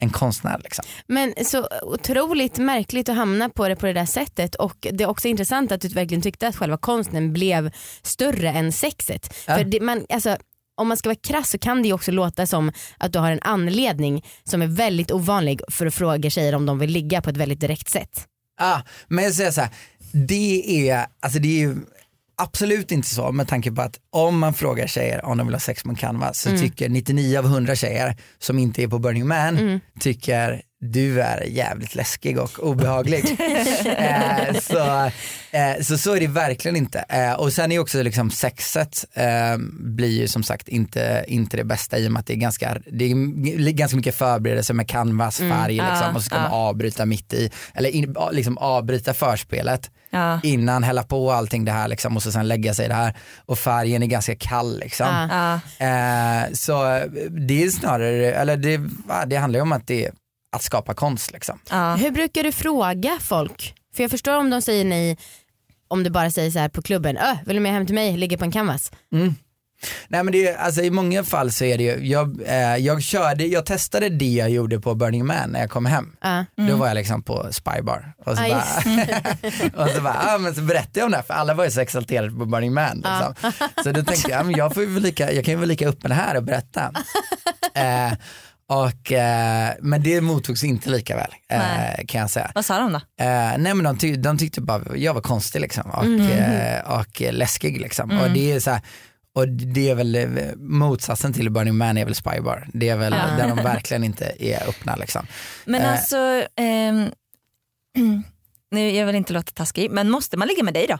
[0.03, 0.61] en konstnär.
[0.65, 0.85] Liksom.
[1.07, 5.09] Men så otroligt märkligt att hamna på det på det där sättet och det är
[5.09, 7.71] också intressant att du verkligen tyckte att själva konsten blev
[8.03, 9.35] större än sexet.
[9.47, 9.57] Ja.
[9.57, 10.37] För det, man, alltså,
[10.77, 13.31] om man ska vara krass så kan det ju också låta som att du har
[13.31, 17.31] en anledning som är väldigt ovanlig för att fråga tjejer om de vill ligga på
[17.31, 18.27] ett väldigt direkt sätt.
[18.61, 19.71] Ah, men jag säger så här,
[20.13, 21.77] det är, alltså det är
[22.43, 25.61] absolut inte så med tanke på att om man frågar tjejer om de vill ha
[25.61, 29.81] sex med canvas så tycker 99 av 100 tjejer som inte är på Burning Man
[30.01, 33.25] tycker du är jävligt läskig och obehaglig.
[33.99, 35.11] eh, så,
[35.51, 37.05] eh, så så är det verkligen inte.
[37.09, 41.65] Eh, och sen är också liksom sexet eh, blir ju som sagt inte, inte det
[41.65, 45.39] bästa i och med att det är ganska, det är ganska mycket förberedelse med canvas,
[45.39, 46.57] färg liksom, Ja, och så ska man ja.
[46.57, 50.41] avbryta mitt i, eller in, liksom avbryta förspelet Ja.
[50.43, 53.17] innan hälla på allting det här liksom, och så sen lägga sig det här
[53.47, 55.07] och färgen är ganska kall liksom.
[55.31, 55.55] Ja.
[55.87, 58.81] Eh, så det är snarare, eller det,
[59.27, 60.13] det handlar ju om att det är
[60.53, 61.59] att skapa konst liksom.
[61.71, 61.95] Ja.
[61.95, 63.75] Hur brukar du fråga folk?
[63.97, 65.17] För jag förstår om de säger nej
[65.89, 68.17] om du bara säger så här på klubben, Öh, vill du med hem till mig,
[68.17, 68.93] ligga på en canvas?
[70.09, 73.03] Nej men det, är- alltså, i många fall så är det ju, jag, eh, jag
[73.03, 76.17] körde, jag testade det jag gjorde på Burning Man när jag kom hem.
[76.21, 76.45] Ja.
[76.69, 78.65] Då var jag liksom på Spybar och så, bara,
[79.85, 81.71] och så, bara, ah, men så berättade jag om det här för alla var ju
[81.71, 82.97] så exalterade på Burning Man.
[82.97, 83.35] Liksom.
[83.85, 86.13] Så då tänkte jag, ah, men jag, får lika, jag kan ju vara lika öppen
[86.13, 86.93] här och berätta.
[87.75, 88.13] eh,
[88.73, 92.53] och, eh, men det mottogs inte lika väl eh, kan jag säga.
[92.55, 92.99] Vad sa de då?
[93.25, 96.31] Eh, nej men de, ty- de tyckte bara jag var konstig liksom och, Mm.
[96.31, 98.11] eh, och läskig liksom.
[98.21, 98.81] Och det är så här,
[99.35, 102.69] och det är väl eh, motsatsen till Burning Man är väl Spybar.
[102.75, 103.37] Det är väl Ja.
[103.45, 105.27] där de verkligen inte är öppna liksom.
[105.65, 105.93] Men Eh.
[105.93, 106.17] alltså,
[106.57, 107.11] ehm,
[108.71, 110.99] nu, jag vill inte låta taskig, men måste man ligga med dig då?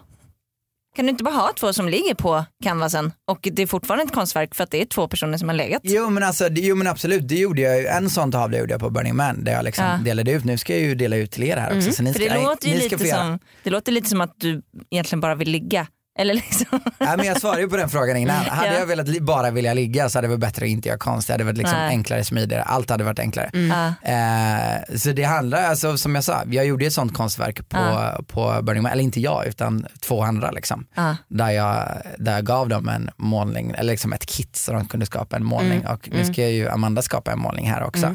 [0.97, 4.13] Kan du inte bara ha två som ligger på canvasen och det är fortfarande ett
[4.15, 5.81] konstverk för att det är två personer som har legat?
[5.85, 7.87] Jo men, alltså, det, jo men absolut, det gjorde jag ju.
[7.87, 9.97] En sån tavla gjorde jag på Burning Man där jag liksom Ja.
[10.05, 10.45] delade ut.
[10.45, 11.93] Nu ska jag ju dela ut till er här också.
[11.93, 14.63] Så ni För ska, det låter ju lite som, det låter lite som att du
[14.91, 15.87] egentligen bara vill ligga.
[16.19, 16.81] Eller liksom.
[16.99, 18.37] Nej, men jag svarade ju på den frågan innan.
[18.45, 18.79] Hade Ja.
[18.79, 21.27] jag velat bara vilja ligga så hade det varit bättre att inte göra konst.
[21.27, 21.89] Det hade varit liksom Nej.
[21.89, 22.63] enklare, smidigare.
[22.63, 23.51] Allt hade varit enklare.
[23.53, 24.11] Ja.
[24.11, 28.21] Eh, så det handlar, alltså, som jag sa, jag gjorde ett sånt konstverk på, Ja.
[28.29, 30.87] på Burning Man, eller inte jag utan två andra liksom.
[30.95, 31.17] Ja.
[31.29, 35.07] Där, jag, där jag gav dem en målning, eller liksom ett kit så de kunde
[35.07, 35.93] skapa en målning Mm.
[35.93, 38.15] och nu ska ju Amanda skapa en målning här också.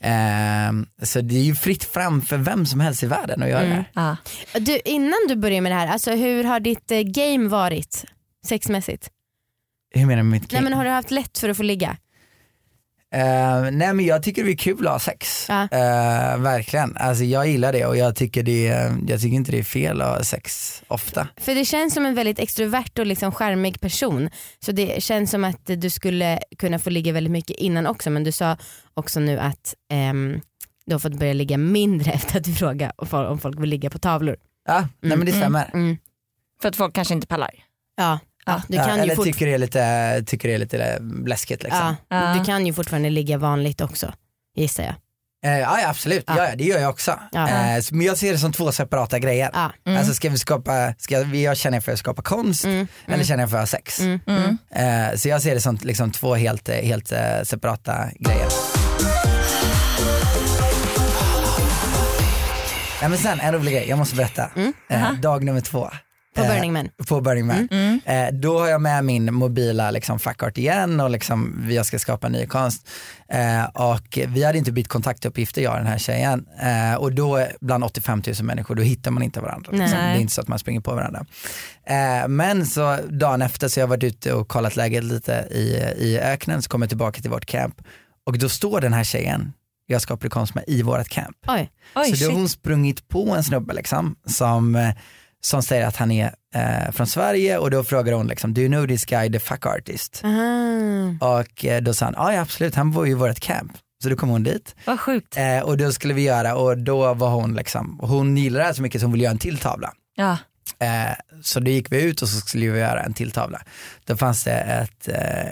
[0.00, 3.62] Eh, så det är ju fritt fram för vem som helst i världen att göra
[3.62, 3.84] det här.
[3.94, 4.16] Ja.
[4.60, 8.04] Du, innan du började med det här, alltså, hur har ditt eh, game varit
[8.46, 9.10] sexmässigt?
[9.94, 10.70] Hur menar du med mitt Nej, game?
[10.70, 11.96] men har du haft lätt för att få ligga?
[13.14, 15.46] Eh, nej men jag tycker det är kul att ha sex.
[15.48, 15.62] Ja.
[15.62, 16.96] Eh, verkligen.
[16.96, 20.00] Alltså jag gillar det och jag tycker, det, är- jag tycker inte det är fel
[20.00, 21.28] att ha sex ofta.
[21.36, 24.30] För det känns som en väldigt extrovert och liksom charmig person.
[24.64, 28.24] Så det känns som att du skulle kunna få ligga väldigt mycket innan också men
[28.24, 28.56] du sa
[28.94, 30.40] också nu att ehm,
[30.86, 33.98] du har fått börja ligga mindre efter att du frågade om folk- vill ligga på
[33.98, 34.36] tavlor.
[34.68, 35.70] Ja, nej men det stämmer.
[35.74, 35.96] Mm.
[36.62, 37.50] För att folk kanske inte pallar.
[37.96, 38.18] Ja.
[38.46, 41.62] Ja, du Ja, kan ju eller tycker det är lite, tycker det är lite läskigt
[41.62, 41.96] liksom.
[42.08, 42.34] ja, Ja.
[42.38, 44.12] Du kan ju fortfarande ligga vanligt också
[44.56, 44.94] gissar jag.
[45.44, 46.36] Eh, ja, ja absolut, Ja.
[46.36, 46.48] ja.
[46.48, 47.18] Ja, det gör jag också.
[47.32, 47.48] Ja.
[47.48, 49.50] Eh, men jag ser det som två separata grejer.
[49.52, 49.72] Ja.
[49.98, 52.86] Alltså ska vi skapa, ska vi, jag känner för att skapa konst Mm.
[53.06, 54.00] eller känner jag för att ha sex.
[54.00, 54.20] Mm.
[54.26, 54.58] Mm.
[55.10, 58.48] Eh, så jag ser det som liksom två helt, eh, helt eh, separata grejer.
[63.00, 64.50] Nej, men sen en rolig grej, jag måste berätta.
[65.22, 65.90] Dag nummer två.
[66.34, 66.88] På Eh, Burning Man.
[67.08, 67.68] På Burning Man.
[67.70, 68.00] Mm.
[68.04, 72.28] Eh, då har jag med min mobila liksom, fuckart igen och liksom, jag ska skapa
[72.28, 72.88] ny konst.
[73.28, 76.46] Eh, och vi hade inte bytt kontaktuppgifter jag och den här tjejen.
[76.62, 79.72] Eh, och då bland 85 000 människor då hittar man inte varandra.
[79.72, 79.98] Liksom.
[79.98, 81.26] Det är inte så att man springer på varandra.
[81.86, 85.64] Eh, men så dagen efter så har jag varit ute och kollat läget lite i,
[85.98, 87.74] i öknen så kommer jag tillbaka till vårt camp
[88.26, 89.52] och då står den här tjejen
[89.86, 91.36] jag skapade konst med i vårt camp.
[91.48, 91.70] Oj.
[91.94, 94.94] Oj, så då har hon sprungit på en snubbe liksom, som, eh,
[95.40, 98.68] som säger att han är eh, från Sverige och då frågar hon liksom, do you
[98.70, 100.20] know this guy, the fuck artist?
[100.24, 101.40] Aha.
[101.40, 103.72] Och eh, då sa han, "Ah, ja absolut, han bor ju i vårt camp.
[104.02, 105.36] Så då kom hon dit Vad sjukt.
[105.36, 108.72] eh, och då skulle vi göra och då var hon liksom, hon gillade det här
[108.72, 109.92] så mycket så hon ville göra en till tavla.
[110.16, 110.36] Ja.
[110.78, 113.62] Eh, så då gick vi ut och så skulle vi göra en till tavla.
[114.04, 115.50] Då fanns det ett, eh,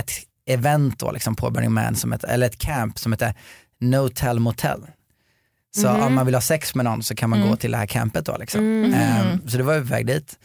[0.00, 0.10] ett
[0.46, 3.34] event då liksom på Burning Man, som ett, eller ett camp som heter
[3.80, 4.80] No Tell Motel.
[5.76, 6.02] Så Mhm.
[6.02, 7.50] om man vill ha sex med någon så kan man Mm.
[7.50, 8.36] gå till det här campet då.
[8.36, 8.60] Liksom.
[8.60, 8.94] Mm.
[8.94, 10.38] Eh, så det var vi på väg dit.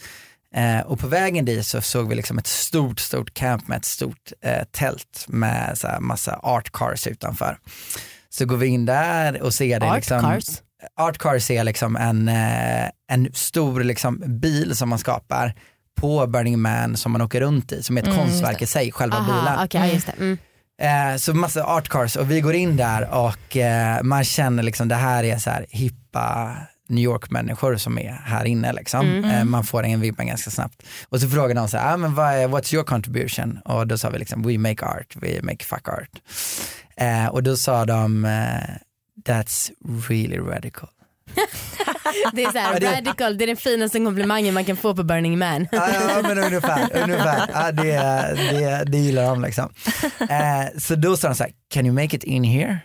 [0.55, 3.85] Eh, och på vägen dit så såg vi liksom ett stort, stort camp med ett
[3.85, 7.57] stort eh, tält med så här massa art cars utanför.
[8.29, 10.45] Så går vi in där och ser det Art liksom, cars.
[10.99, 15.53] Art Cars är liksom en, eh, en stor liksom bil som man skapar
[16.01, 18.91] på Burning Man som man åker runt i, som är ett Mm, konstverk i sig,
[18.91, 19.99] själva Aha, bilen.
[20.05, 20.11] det.
[20.23, 20.37] Mm.
[20.81, 24.87] Eh, så massa art cars och vi går in där och eh, man känner liksom
[24.87, 26.57] det här är så här hippa
[26.87, 29.01] New York-människor som är här inne liksom.
[29.01, 29.25] Mm.
[29.25, 30.83] Eh, man får en vibben ganska snabbt.
[31.09, 33.59] Och så frågar de så här, ah, men vad är, what's your contribution?
[33.65, 36.21] Och då sa vi liksom, we make art, we make fuck art.
[36.97, 38.75] Eh, och då sa de, eh,
[39.25, 39.71] that's
[40.09, 40.89] really radical.
[42.33, 45.03] Det är så här, det- radical, det är den finaste komplimangen man kan få på
[45.03, 45.67] Burning Man.
[45.71, 47.49] Ja, ja men ungefär, ungefär.
[47.53, 47.93] Ja, det,
[48.51, 49.69] det, det gillar de liksom.
[50.29, 52.79] Eh, så då sa de så här, can you make it in here?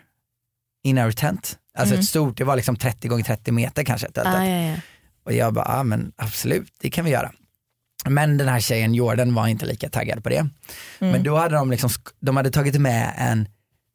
[0.84, 1.56] In our tent?
[1.78, 2.00] Alltså Mm.
[2.00, 4.34] ett stort, det var liksom 30 gånger 30 meter kanske tältet.
[4.34, 4.76] Ah, ja, ja.
[5.24, 7.32] Och jag bara, ja men absolut, det kan vi göra.
[8.08, 10.48] Men den här tjejen, Jordan, var inte lika taggad på det.
[10.98, 13.48] Men då hade de liksom, de hade tagit med en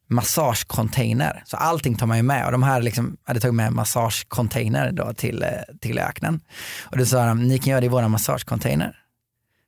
[0.08, 1.44] massagecontainer.
[1.46, 5.13] Så allting tar man ju med och de här liksom hade tagit med massagecontainer då
[5.13, 5.50] till, eh,
[5.82, 6.39] till öknen.
[6.84, 8.96] Och då sa de, ni kan göra det i våra massagecontainer.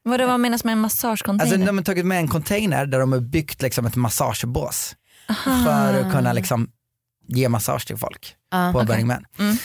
[0.03, 1.53] Vad, vad menas med en massagecontainer?
[1.53, 4.95] Alltså de har tagit med en container där de har byggt liksom ett massagebås
[5.65, 6.69] för att kunna liksom
[7.27, 8.69] ge massage till folk Ja.
[8.73, 8.87] på okej.
[8.87, 9.25] Burning Man.
[9.39, 9.57] Mm.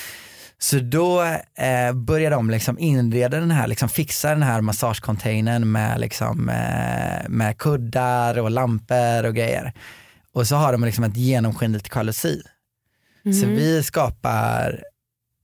[0.58, 6.00] Så då eh, började de liksom inreda den här, liksom fixa den här massagecontainern med,
[6.00, 9.72] liksom, eh, med kuddar och lampor och grejer.
[10.34, 12.42] Och så har de liksom ett genomskinligt jalusi.
[13.22, 13.54] Så Mhm.
[13.54, 14.84] vi skapar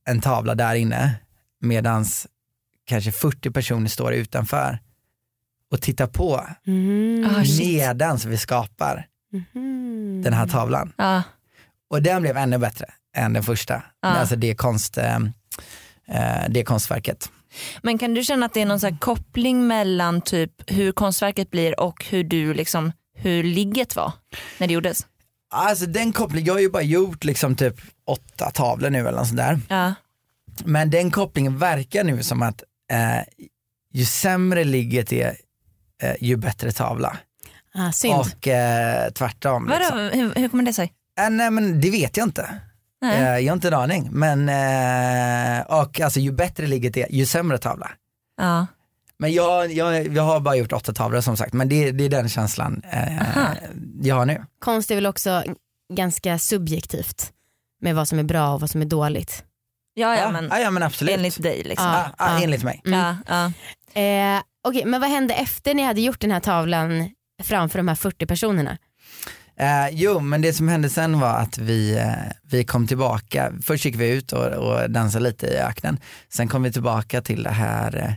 [0.06, 1.14] en tavla där inne
[1.60, 2.26] medans
[2.86, 4.78] kanske 40 personer står utanför
[5.70, 7.26] och tittar på Mhm.
[7.30, 7.66] Ah, shit.
[7.66, 10.22] medans vi skapar Mhm.
[10.24, 10.92] den här tavlan.
[10.96, 11.22] Ja.
[11.90, 13.82] Och den blev ännu bättre än den första.
[14.02, 14.08] Ja.
[14.08, 15.16] Alltså det, konst, eh,
[16.08, 17.30] eh, det konstverket.
[17.82, 21.50] Men kan du känna att det är någon så här koppling mellan typ hur konstverket
[21.50, 24.12] blir och hur du liksom, hur ligget var
[24.58, 25.06] när det gjordes?
[25.50, 27.76] Alltså den kopplingen, jag har ju bara gjort liksom typ
[28.06, 29.60] åtta tavlor nu eller något sånt där.
[29.68, 29.94] Ja.
[30.64, 33.46] Men den kopplingen verkar nu som att eh,
[33.92, 35.36] ju sämre ligget är,
[36.02, 37.18] eh, ju bättre tavla.
[37.74, 38.14] Ah, synd.
[38.14, 39.66] Och eh, tvärtom.
[39.68, 39.96] Liksom.
[39.96, 40.92] Vadå, hur, hur kommer det sig?
[41.20, 42.60] Eh, nej men det vet jag inte.
[43.02, 43.22] Nej.
[43.22, 44.08] Eh, jag har inte en aning.
[44.12, 47.90] Men, eh, och alltså ju bättre ligget är, ju sämre tavla.
[48.36, 48.66] Ja.
[49.18, 52.08] Men jag, jag, jag har bara gjort åtta tavlor som sagt, men det, det är
[52.08, 53.54] den känslan eh, Aha.
[54.02, 54.44] jag har nu.
[54.58, 55.44] Konst är väl också
[55.92, 57.32] ganska subjektivt
[57.80, 59.44] med vad som är bra och vad som är dåligt.
[59.94, 61.14] Ja, ja, men ja, ja men absolut.
[61.14, 61.86] enligt dig liksom.
[61.86, 62.10] Ja.
[62.18, 62.82] Ah, ah, enligt mig.
[62.86, 62.98] Mm.
[62.98, 63.52] Ja, ja.
[64.00, 67.10] Eh, Okej, men vad hände efter ni hade gjort den här tavlan
[67.42, 68.78] framför de här 40 personerna?
[69.56, 73.52] Eh, jo, men det som hände sen var att vi, eh, vi kom tillbaka.
[73.62, 76.00] Först gick vi ut och, och dansade lite i öknen.
[76.28, 78.16] Sen kom vi tillbaka till det här,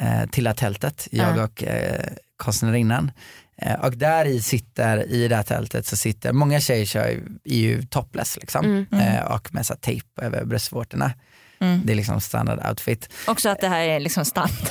[0.00, 0.06] eh,
[0.46, 1.44] här tältet, jag Ja.
[1.44, 2.04] och eh,
[2.36, 3.10] konstnärinnan.
[3.56, 7.06] Eh, och där i sitter, i det här tältet så sitter, många tjejer kör
[7.44, 8.86] är ju topless liksom.
[8.92, 11.12] Eh, och med så här tejp över bröstvårtorna.
[11.60, 11.80] Mm.
[11.84, 13.12] Det är liksom standard outfit.
[13.26, 14.68] Också att det här är liksom standard.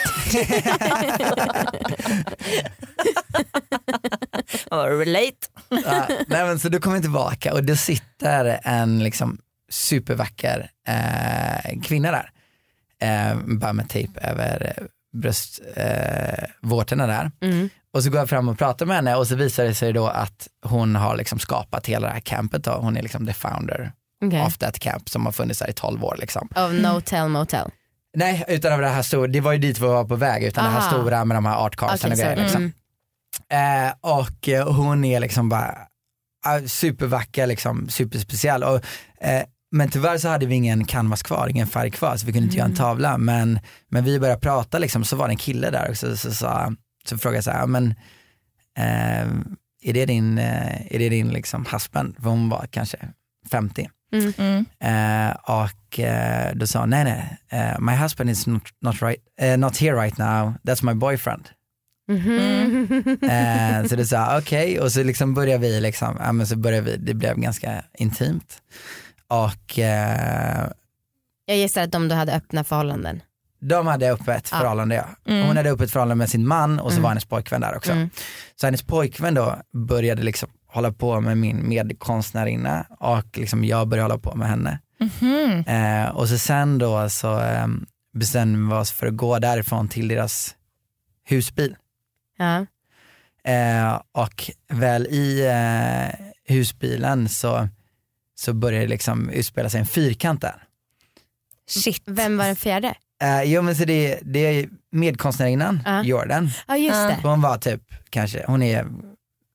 [4.71, 5.47] Relate.
[5.69, 9.37] Ja, nej men så då kommer tillbaka och det sitter en liksom
[9.69, 12.31] supervacker eh, kvinna där.
[13.01, 17.31] Eh, bara med tejp över bröstvårtorna eh, där.
[17.41, 17.69] Mm.
[17.93, 20.07] Och så går jag fram och pratar med henne och så visar det sig då
[20.07, 22.71] att hon har liksom skapat hela det här campet då.
[22.71, 23.91] Hon är liksom the founder
[24.25, 24.41] Okej.
[24.41, 26.49] of that camp som har funnits här i 12 år liksom.
[26.55, 27.71] Av No Tell Motel.
[28.17, 30.63] Nej, utan av det här stora, det var ju dit vi var på väg, utan
[30.63, 30.91] det här Aha.
[30.91, 32.43] stora med de här art carsen Okej, och grejer.
[32.43, 32.71] Liksom.
[33.51, 33.87] Mm.
[33.87, 35.77] Eh, och eh, hon är liksom bara
[36.47, 38.63] eh, supervacker, liksom, superspeciell.
[38.63, 38.75] Och,
[39.21, 42.45] eh, men tyvärr så hade vi ingen canvas kvar, ingen färg kvar så vi kunde
[42.45, 43.17] inte göra en tavla.
[43.17, 46.31] Men, men vi började prata liksom, så var det en kille där och så, så,
[46.31, 47.87] så, så frågade jag så här, "Ja, men
[48.77, 49.27] eh,
[49.83, 52.15] är det din, eh, är det din liksom husband?
[52.15, 52.97] För hon var kanske
[53.51, 53.89] 50.
[54.13, 54.65] Mm.
[54.79, 59.23] Eh, och eh, då sa hon, nej nej, eh, my husband is not, not, right,
[59.41, 61.49] eh, not here right now, that's my boyfriend.
[62.09, 62.87] Mhm.
[63.21, 66.91] Eh, så det sa okej och så liksom började vi liksom, ja men så började
[66.91, 68.61] vi, det blev ganska intimt.
[69.29, 70.67] Och eh,
[71.45, 73.21] Jag gissar att de då hade öppna förhållanden.
[73.61, 74.57] de hade öppet Ja.
[74.59, 75.31] förhållande ja.
[75.31, 75.47] Mm.
[75.47, 77.03] Hon hade öppet förhållande med sin man och så Mm.
[77.03, 77.91] var hennes pojkvän där också.
[77.91, 78.09] Mm.
[78.55, 84.03] Så hennes pojkvän då började liksom hålla på med min medkonstnärinna och liksom jag började
[84.13, 84.79] hålla på med henne.
[84.99, 85.63] Mhm.
[85.67, 87.67] Eh, och så sen då så eh,
[88.13, 90.55] bestämde vi oss för att gå därifrån till deras
[91.25, 91.75] husbil.
[92.37, 92.65] Ja.
[93.51, 97.67] Eh, och väl i eh, husbilen så,
[98.39, 100.63] så började det liksom utspela sig en fyrkant där.
[101.69, 102.01] Shit.
[102.05, 102.93] Vem var den fjärde?
[103.23, 106.03] Eh, jo men så det, det är medkonstnärinnan, Ja.
[106.03, 106.49] Jordan.
[106.67, 107.17] Ja just det.
[107.23, 108.85] Hon var typ kanske, hon är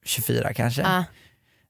[0.05, 1.05] 24 kanske.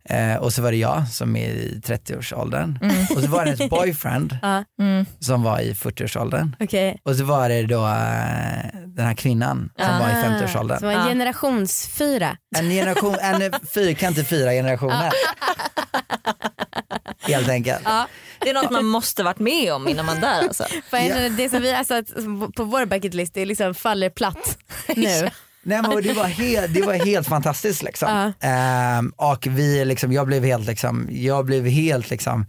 [0.08, 2.78] Eh, och så var det jag som är i 30-årsåldern.
[2.82, 2.96] Mm.
[3.16, 4.38] Och så var det hennes boyfriend.
[4.80, 5.06] Mm.
[5.18, 6.56] som var i 40-årsåldern.
[6.60, 7.00] Okej.
[7.02, 10.78] Och så var det då eh, den här kvinnan som var i Ah, 50-årsåldern.
[10.78, 11.08] Så det var en Ja.
[11.12, 12.36] generationsfyra.
[12.56, 15.10] En generation, en fyrkant till fyra generationer.
[17.26, 17.82] Helt enkelt.
[17.84, 18.06] Ja.
[18.40, 20.64] Det är något man måste varit med om innan man dör alltså.
[20.90, 21.28] Ja.
[21.28, 22.06] det som vi har satt
[22.56, 24.58] på vår bucket list det liksom faller platt
[24.96, 25.30] nu.
[25.66, 28.32] Nej, men det, var helt, det var helt fantastiskt liksom.
[28.40, 32.46] Ehm, och vi liksom, jag blev helt liksom, jag blev helt liksom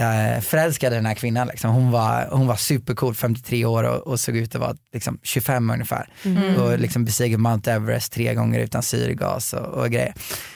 [0.00, 1.46] eh, förälskad i den här kvinnan.
[1.46, 1.70] Liksom.
[1.70, 5.70] Hon, var, hon var supercool, 53 år och, och såg ut att vara liksom, 25
[5.70, 6.08] ungefär.
[6.22, 6.62] Mm.
[6.62, 10.14] Och liksom besegrade Mount Everest tre gånger utan syrgas och, och grejer.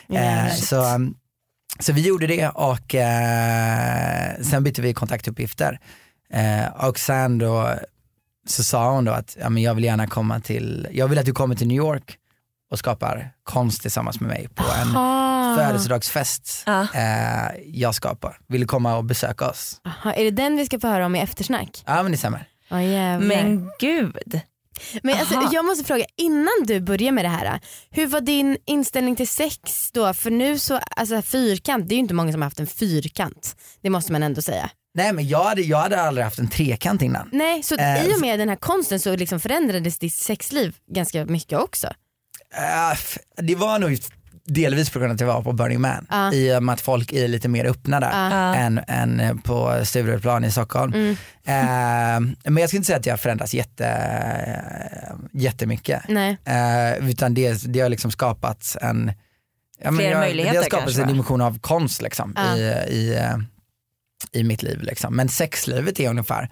[0.08, 0.64] Eh, Jävligt.
[0.64, 1.14] så, um,
[1.78, 5.80] så vi gjorde det och eh, sen bytte vi kontaktuppgifter.
[6.32, 7.74] Eh, och sen då
[8.46, 11.26] så sa hon då att ja, men jag vill gärna komma till, jag vill att
[11.26, 12.16] du kommer till New York
[12.70, 15.56] och skapar konst tillsammans med mig på en Ah.
[15.56, 16.86] födelsedagsfest Ja.
[16.94, 18.38] eh, jag skapar.
[18.46, 19.80] Vill du komma och besöka oss?
[19.86, 21.82] Aha, är det den vi ska få höra om i eftersnack?
[21.86, 22.48] Ja men det stämmer.
[22.70, 23.18] Oh.
[23.20, 24.40] Men gud.
[25.02, 27.60] Men alltså, jag måste fråga, innan du började med det här,
[27.90, 30.14] hur var din inställning till sex då?
[30.14, 33.56] För nu så, alltså fyrkant, det är ju inte många som har haft en fyrkant.
[33.82, 34.70] Det måste man ändå säga.
[34.94, 37.28] Nej men jag hade, jag hade aldrig haft en trekant innan.
[37.32, 41.24] Nej, så Eh, i och med den här konsten så liksom förändrades ditt sexliv ganska
[41.24, 41.86] mycket också.
[42.54, 43.98] Eh, f- det var nog
[44.48, 46.06] delvis på grund av att jag var på Burning Man.
[46.10, 46.32] Ja.
[46.32, 48.30] I och med att folk är lite mer öppna där.
[48.30, 48.54] Ja.
[48.54, 50.92] än, än på Stureplan i Stockholm.
[50.92, 51.10] Mm.
[51.44, 53.86] Eh, men jag skulle inte säga att jag har förändrats jätte,
[55.32, 56.02] jättemycket.
[56.08, 56.38] Nej.
[56.44, 59.12] Eh, utan det, det har liksom skapats en
[59.82, 62.60] ja, Fler jag, möjligheter Det har skapats kanske, en dimension av konst liksom, i,
[62.94, 63.18] i,
[64.32, 64.82] i mitt liv.
[64.82, 65.16] Liksom.
[65.16, 66.48] Men sexlivet är ungefär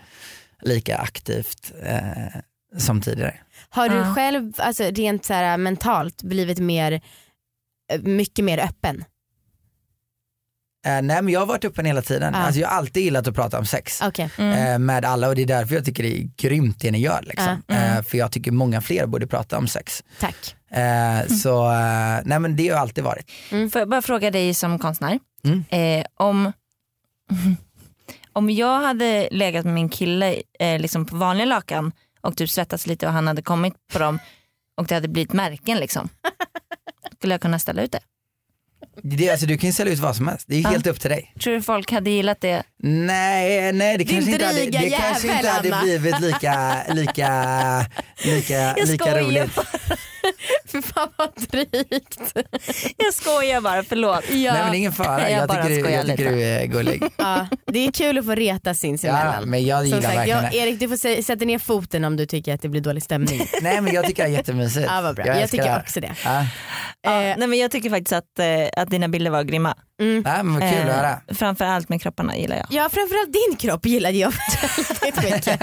[0.63, 2.41] lika aktivt eh,
[2.79, 3.35] som tidigare.
[3.69, 7.01] Har du själv alltså, rent så här, mentalt blivit mer,
[8.03, 9.05] mycket mer öppen?
[10.87, 12.35] Eh, nej men jag har varit öppen hela tiden.
[12.35, 12.41] Ja.
[12.41, 14.03] Alltså, jag har alltid gillat att prata om sex.
[14.39, 14.73] Mm.
[14.73, 17.23] eh, med alla och det är därför jag tycker det är grymt det ni gör.
[17.23, 17.63] Liksom.
[17.69, 17.97] Mm.
[17.97, 20.05] Eh, för jag tycker många fler borde prata om sex.
[20.21, 20.57] Tack.
[20.71, 21.69] Eh, Så
[22.25, 23.31] nej men det har alltid varit.
[23.73, 25.19] Får jag bara fråga dig som konstnär.
[25.45, 26.05] Mm.
[26.15, 26.53] Om,
[28.33, 30.43] om jag hade legat med min kille
[30.79, 34.19] liksom på vanliga lakan och typ svettats lite och han hade kommit på dem
[34.77, 36.09] och det hade blivit märken liksom.
[37.15, 38.01] Skulle jag kunna ställa ut det?
[39.03, 40.69] Det, alltså, du kan ju ställa ut vad som helst, det är Ja.
[40.69, 41.33] helt upp till dig.
[41.43, 42.63] Tror du folk hade gillat det?
[42.83, 47.87] Nej, nej det Din kanske inte hade, det kanske inte hade blivit lika, lika,
[48.25, 49.59] lika, Jag lika roligt.
[50.83, 52.19] För fan vad drygt.
[52.97, 54.25] Jag skojar bara, förlåt.
[54.31, 54.53] Ja.
[54.53, 56.67] Nej men det är ingen fara, Jag jag, bara tycker, du, jag tycker du är
[56.67, 57.03] gullig.
[57.17, 59.35] Ja, det är kul att få reta sinsemellan.
[59.41, 60.55] Ja, men jag Som gillar sagt, verkligen jag.
[60.55, 63.41] Erik du får sä- sätta ner foten om du tycker att det blir dålig stämning.
[63.63, 64.87] Nej men jag tycker det är jättemysigt.
[64.91, 65.27] Ja, vad bra.
[65.27, 66.13] Jag det tycker också det.
[66.25, 66.47] Ja.
[67.03, 69.75] Ja, Eh, nej, men jag tycker faktiskt att, eh, att dina bilder var grymma.
[70.01, 70.23] mm.
[70.27, 71.21] Nej, men vad kul att Eh, höra.
[71.35, 72.67] Framförallt med kropparna gillar jag.
[72.71, 74.33] Ja framförallt din kropp gillade jag
[75.01, 75.61] väldigt mycket.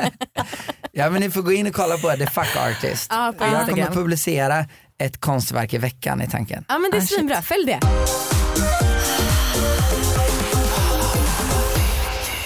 [0.92, 3.08] Ja men ni får gå in och kolla på The Fuck Artist.
[3.12, 4.66] Ja, på jag kommer publicera
[4.98, 6.66] ett konstverk i veckan i tanken.
[6.68, 7.80] Ja men det är Ah, svinbra, följ det.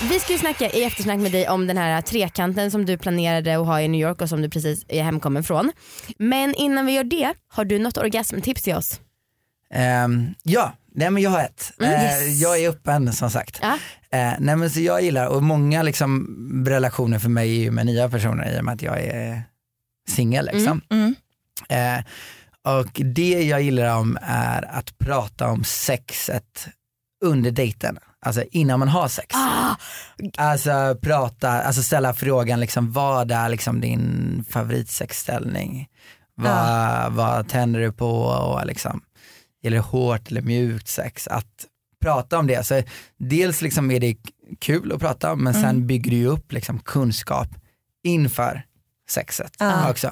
[0.10, 3.60] Vi ska ju snacka i eftersnack med dig om den här trekanten som du planerade
[3.60, 5.72] att ha i New York och som du precis är hemkommen från.
[6.18, 9.00] Men innan vi gör det, har du något orgasmtips till oss?
[9.74, 11.74] Ehm, ja, nej men jag har ett.
[11.80, 12.42] Mm, Eh, yes.
[12.42, 13.60] Jag är öppen som sagt.
[13.62, 13.78] Ja.
[14.20, 16.28] Eh, nej men så jag gillar, och många liksom
[16.68, 19.42] relationer för mig är ju med nya personer i och med att jag är
[20.10, 20.82] singel liksom.
[20.90, 21.16] Mm.
[21.70, 22.06] Eh,
[22.68, 26.68] och det jag gillar om är att prata om sexet
[27.26, 29.36] under dejten, alltså innan man har sex.
[29.36, 29.76] Ah,
[30.38, 35.88] Alltså prata, alltså ställa frågan liksom vad är liksom din favoritsexställning?
[36.36, 39.02] Vad, vad tänder du på och liksom,
[39.64, 41.28] gäller det hårt eller mjukt sex?
[41.28, 41.66] Att
[42.02, 42.84] prata om det, så
[43.18, 44.16] dels liksom är det
[44.60, 47.48] kul att prata om men sen bygger du ju upp liksom kunskap
[48.04, 48.64] inför
[49.10, 49.90] sexet Ja.
[49.92, 50.12] också.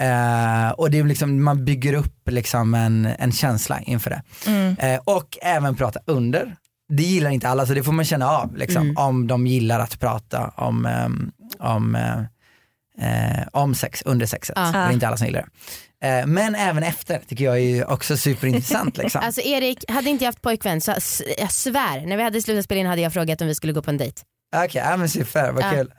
[0.00, 4.22] Eh, och det är liksom, man bygger upp liksom en, en känsla inför det.
[4.46, 4.76] Mm.
[4.78, 6.56] Eh, och även prata under.
[6.88, 8.96] Det gillar inte alla så det får man känna av liksom, Mm.
[8.96, 14.56] om de gillar att prata om, ehm, om, eh, om sex under sexet.
[14.56, 16.26] Det är inte alla som gillar det.
[16.26, 18.96] Men även efter tycker jag är också superintressant.
[19.02, 19.20] Liksom.
[19.24, 20.94] Alltså Erik, hade inte jag haft pojkvän så
[21.38, 23.82] jag svär, när vi hade slutat spela in hade jag frågat om vi skulle gå
[23.82, 24.22] på en dejt.
[24.56, 25.92] Okej, ja, men super, vad kul.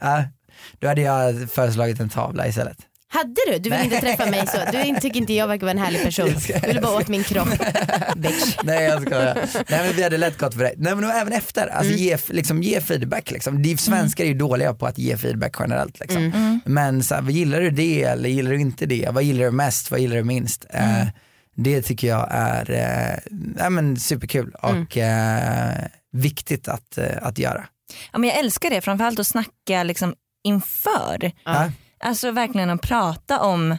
[0.79, 2.77] Då hade jag föreslagit en tavla istället.
[3.11, 3.59] Hade du?
[3.59, 4.57] Du vill inte träffa mig så.
[4.71, 6.27] Du tycker inte jag verkar vara en härlig person.
[6.27, 7.47] Jag ska- Du vill bara åt min kropp.
[8.15, 8.55] Bitch.
[8.63, 9.35] Nej jag skojar.
[9.69, 10.73] Nej men vi hade lätt gått för det.
[10.77, 12.03] Nej men även efter, alltså Mm.
[12.03, 13.31] ge, liksom, ge feedback.
[13.31, 13.61] Liksom.
[13.63, 15.99] De svenskar är ju dåliga på att ge feedback generellt.
[15.99, 16.23] Liksom.
[16.23, 16.59] Mm.
[16.65, 19.09] Men så här, vad gillar du det eller gillar du inte det?
[19.11, 19.91] Vad gillar du mest?
[19.91, 20.65] Vad gillar du minst?
[20.69, 21.01] Mm.
[21.01, 21.07] Eh,
[21.55, 24.81] det tycker jag är eh, ja, men superkul Mm.
[24.83, 25.75] och eh,
[26.11, 27.65] viktigt att, eh, att göra.
[28.11, 31.31] Ja, men jag älskar det, framförallt att snacka liksom inför.
[31.45, 31.71] Ja.
[31.99, 33.77] Alltså verkligen att prata om,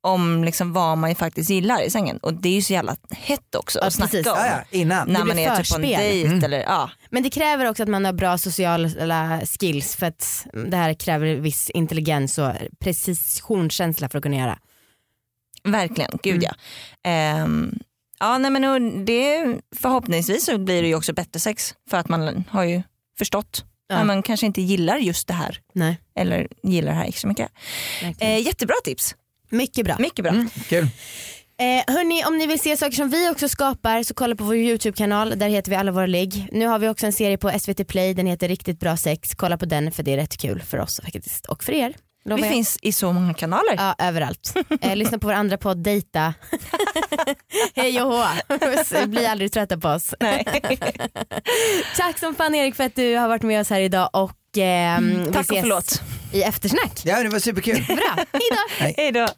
[0.00, 2.18] om liksom vad man faktiskt gillar i sängen.
[2.18, 4.26] Och det är ju så jävla hett också Ja, att snacka precis.
[4.26, 4.38] om.
[4.38, 5.08] Ja, ja, innan.
[5.08, 6.44] När man är typ på en dejt Mm.
[6.44, 6.90] eller ja.
[7.10, 11.34] Men det kräver också att man har bra sociala skills för att det här kräver
[11.34, 14.58] viss intelligens och precisionskänsla för att kunna göra.
[15.64, 16.42] Verkligen, gud Mm.
[16.44, 16.54] ja.
[17.10, 17.78] Ehm,
[18.20, 19.44] ja nej, men det,
[19.76, 22.82] förhoppningsvis så blir det ju också bättre sex för att man har ju
[23.18, 23.96] förstått Ja.
[23.96, 27.48] när man kanske inte gillar just det här Nej, eller gillar det här extra mycket.
[28.18, 29.14] Eh, jättebra tips,
[29.50, 29.96] Mycket bra.
[29.98, 30.32] mycket bra.
[30.32, 30.88] Mm, kul.
[31.60, 34.56] Eh, hörni, om ni vill se saker som vi också skapar så kolla på vår
[34.56, 35.38] YouTube-kanal.
[35.38, 36.48] Där heter vi alla våra ligg.
[36.52, 38.14] Nu har vi också en serie på SVT Play.
[38.14, 39.34] Den heter Riktigt bra sex.
[39.34, 41.46] Kolla på den för det är rätt kul för oss faktiskt.
[41.46, 41.94] Och för er.
[42.24, 42.52] Lovar Vi jag.
[42.52, 43.74] finns i så många kanaler.
[43.76, 44.54] Ja, överallt.
[44.80, 46.34] Eh, lyssna på vår andra podd Dejta.
[47.74, 48.24] Hej och hå.
[49.06, 50.14] Bli aldrig trötta på oss.
[50.20, 50.44] Nej.
[51.96, 55.18] Tack som fan Erik för att du har varit med oss här idag och ehm,
[55.18, 56.02] vi Tack och ses förlåt.
[56.32, 57.00] i eftersnack.
[57.04, 57.84] Ja det var superkul.
[57.86, 58.94] Bra, hejdå.
[58.96, 59.28] Hej då.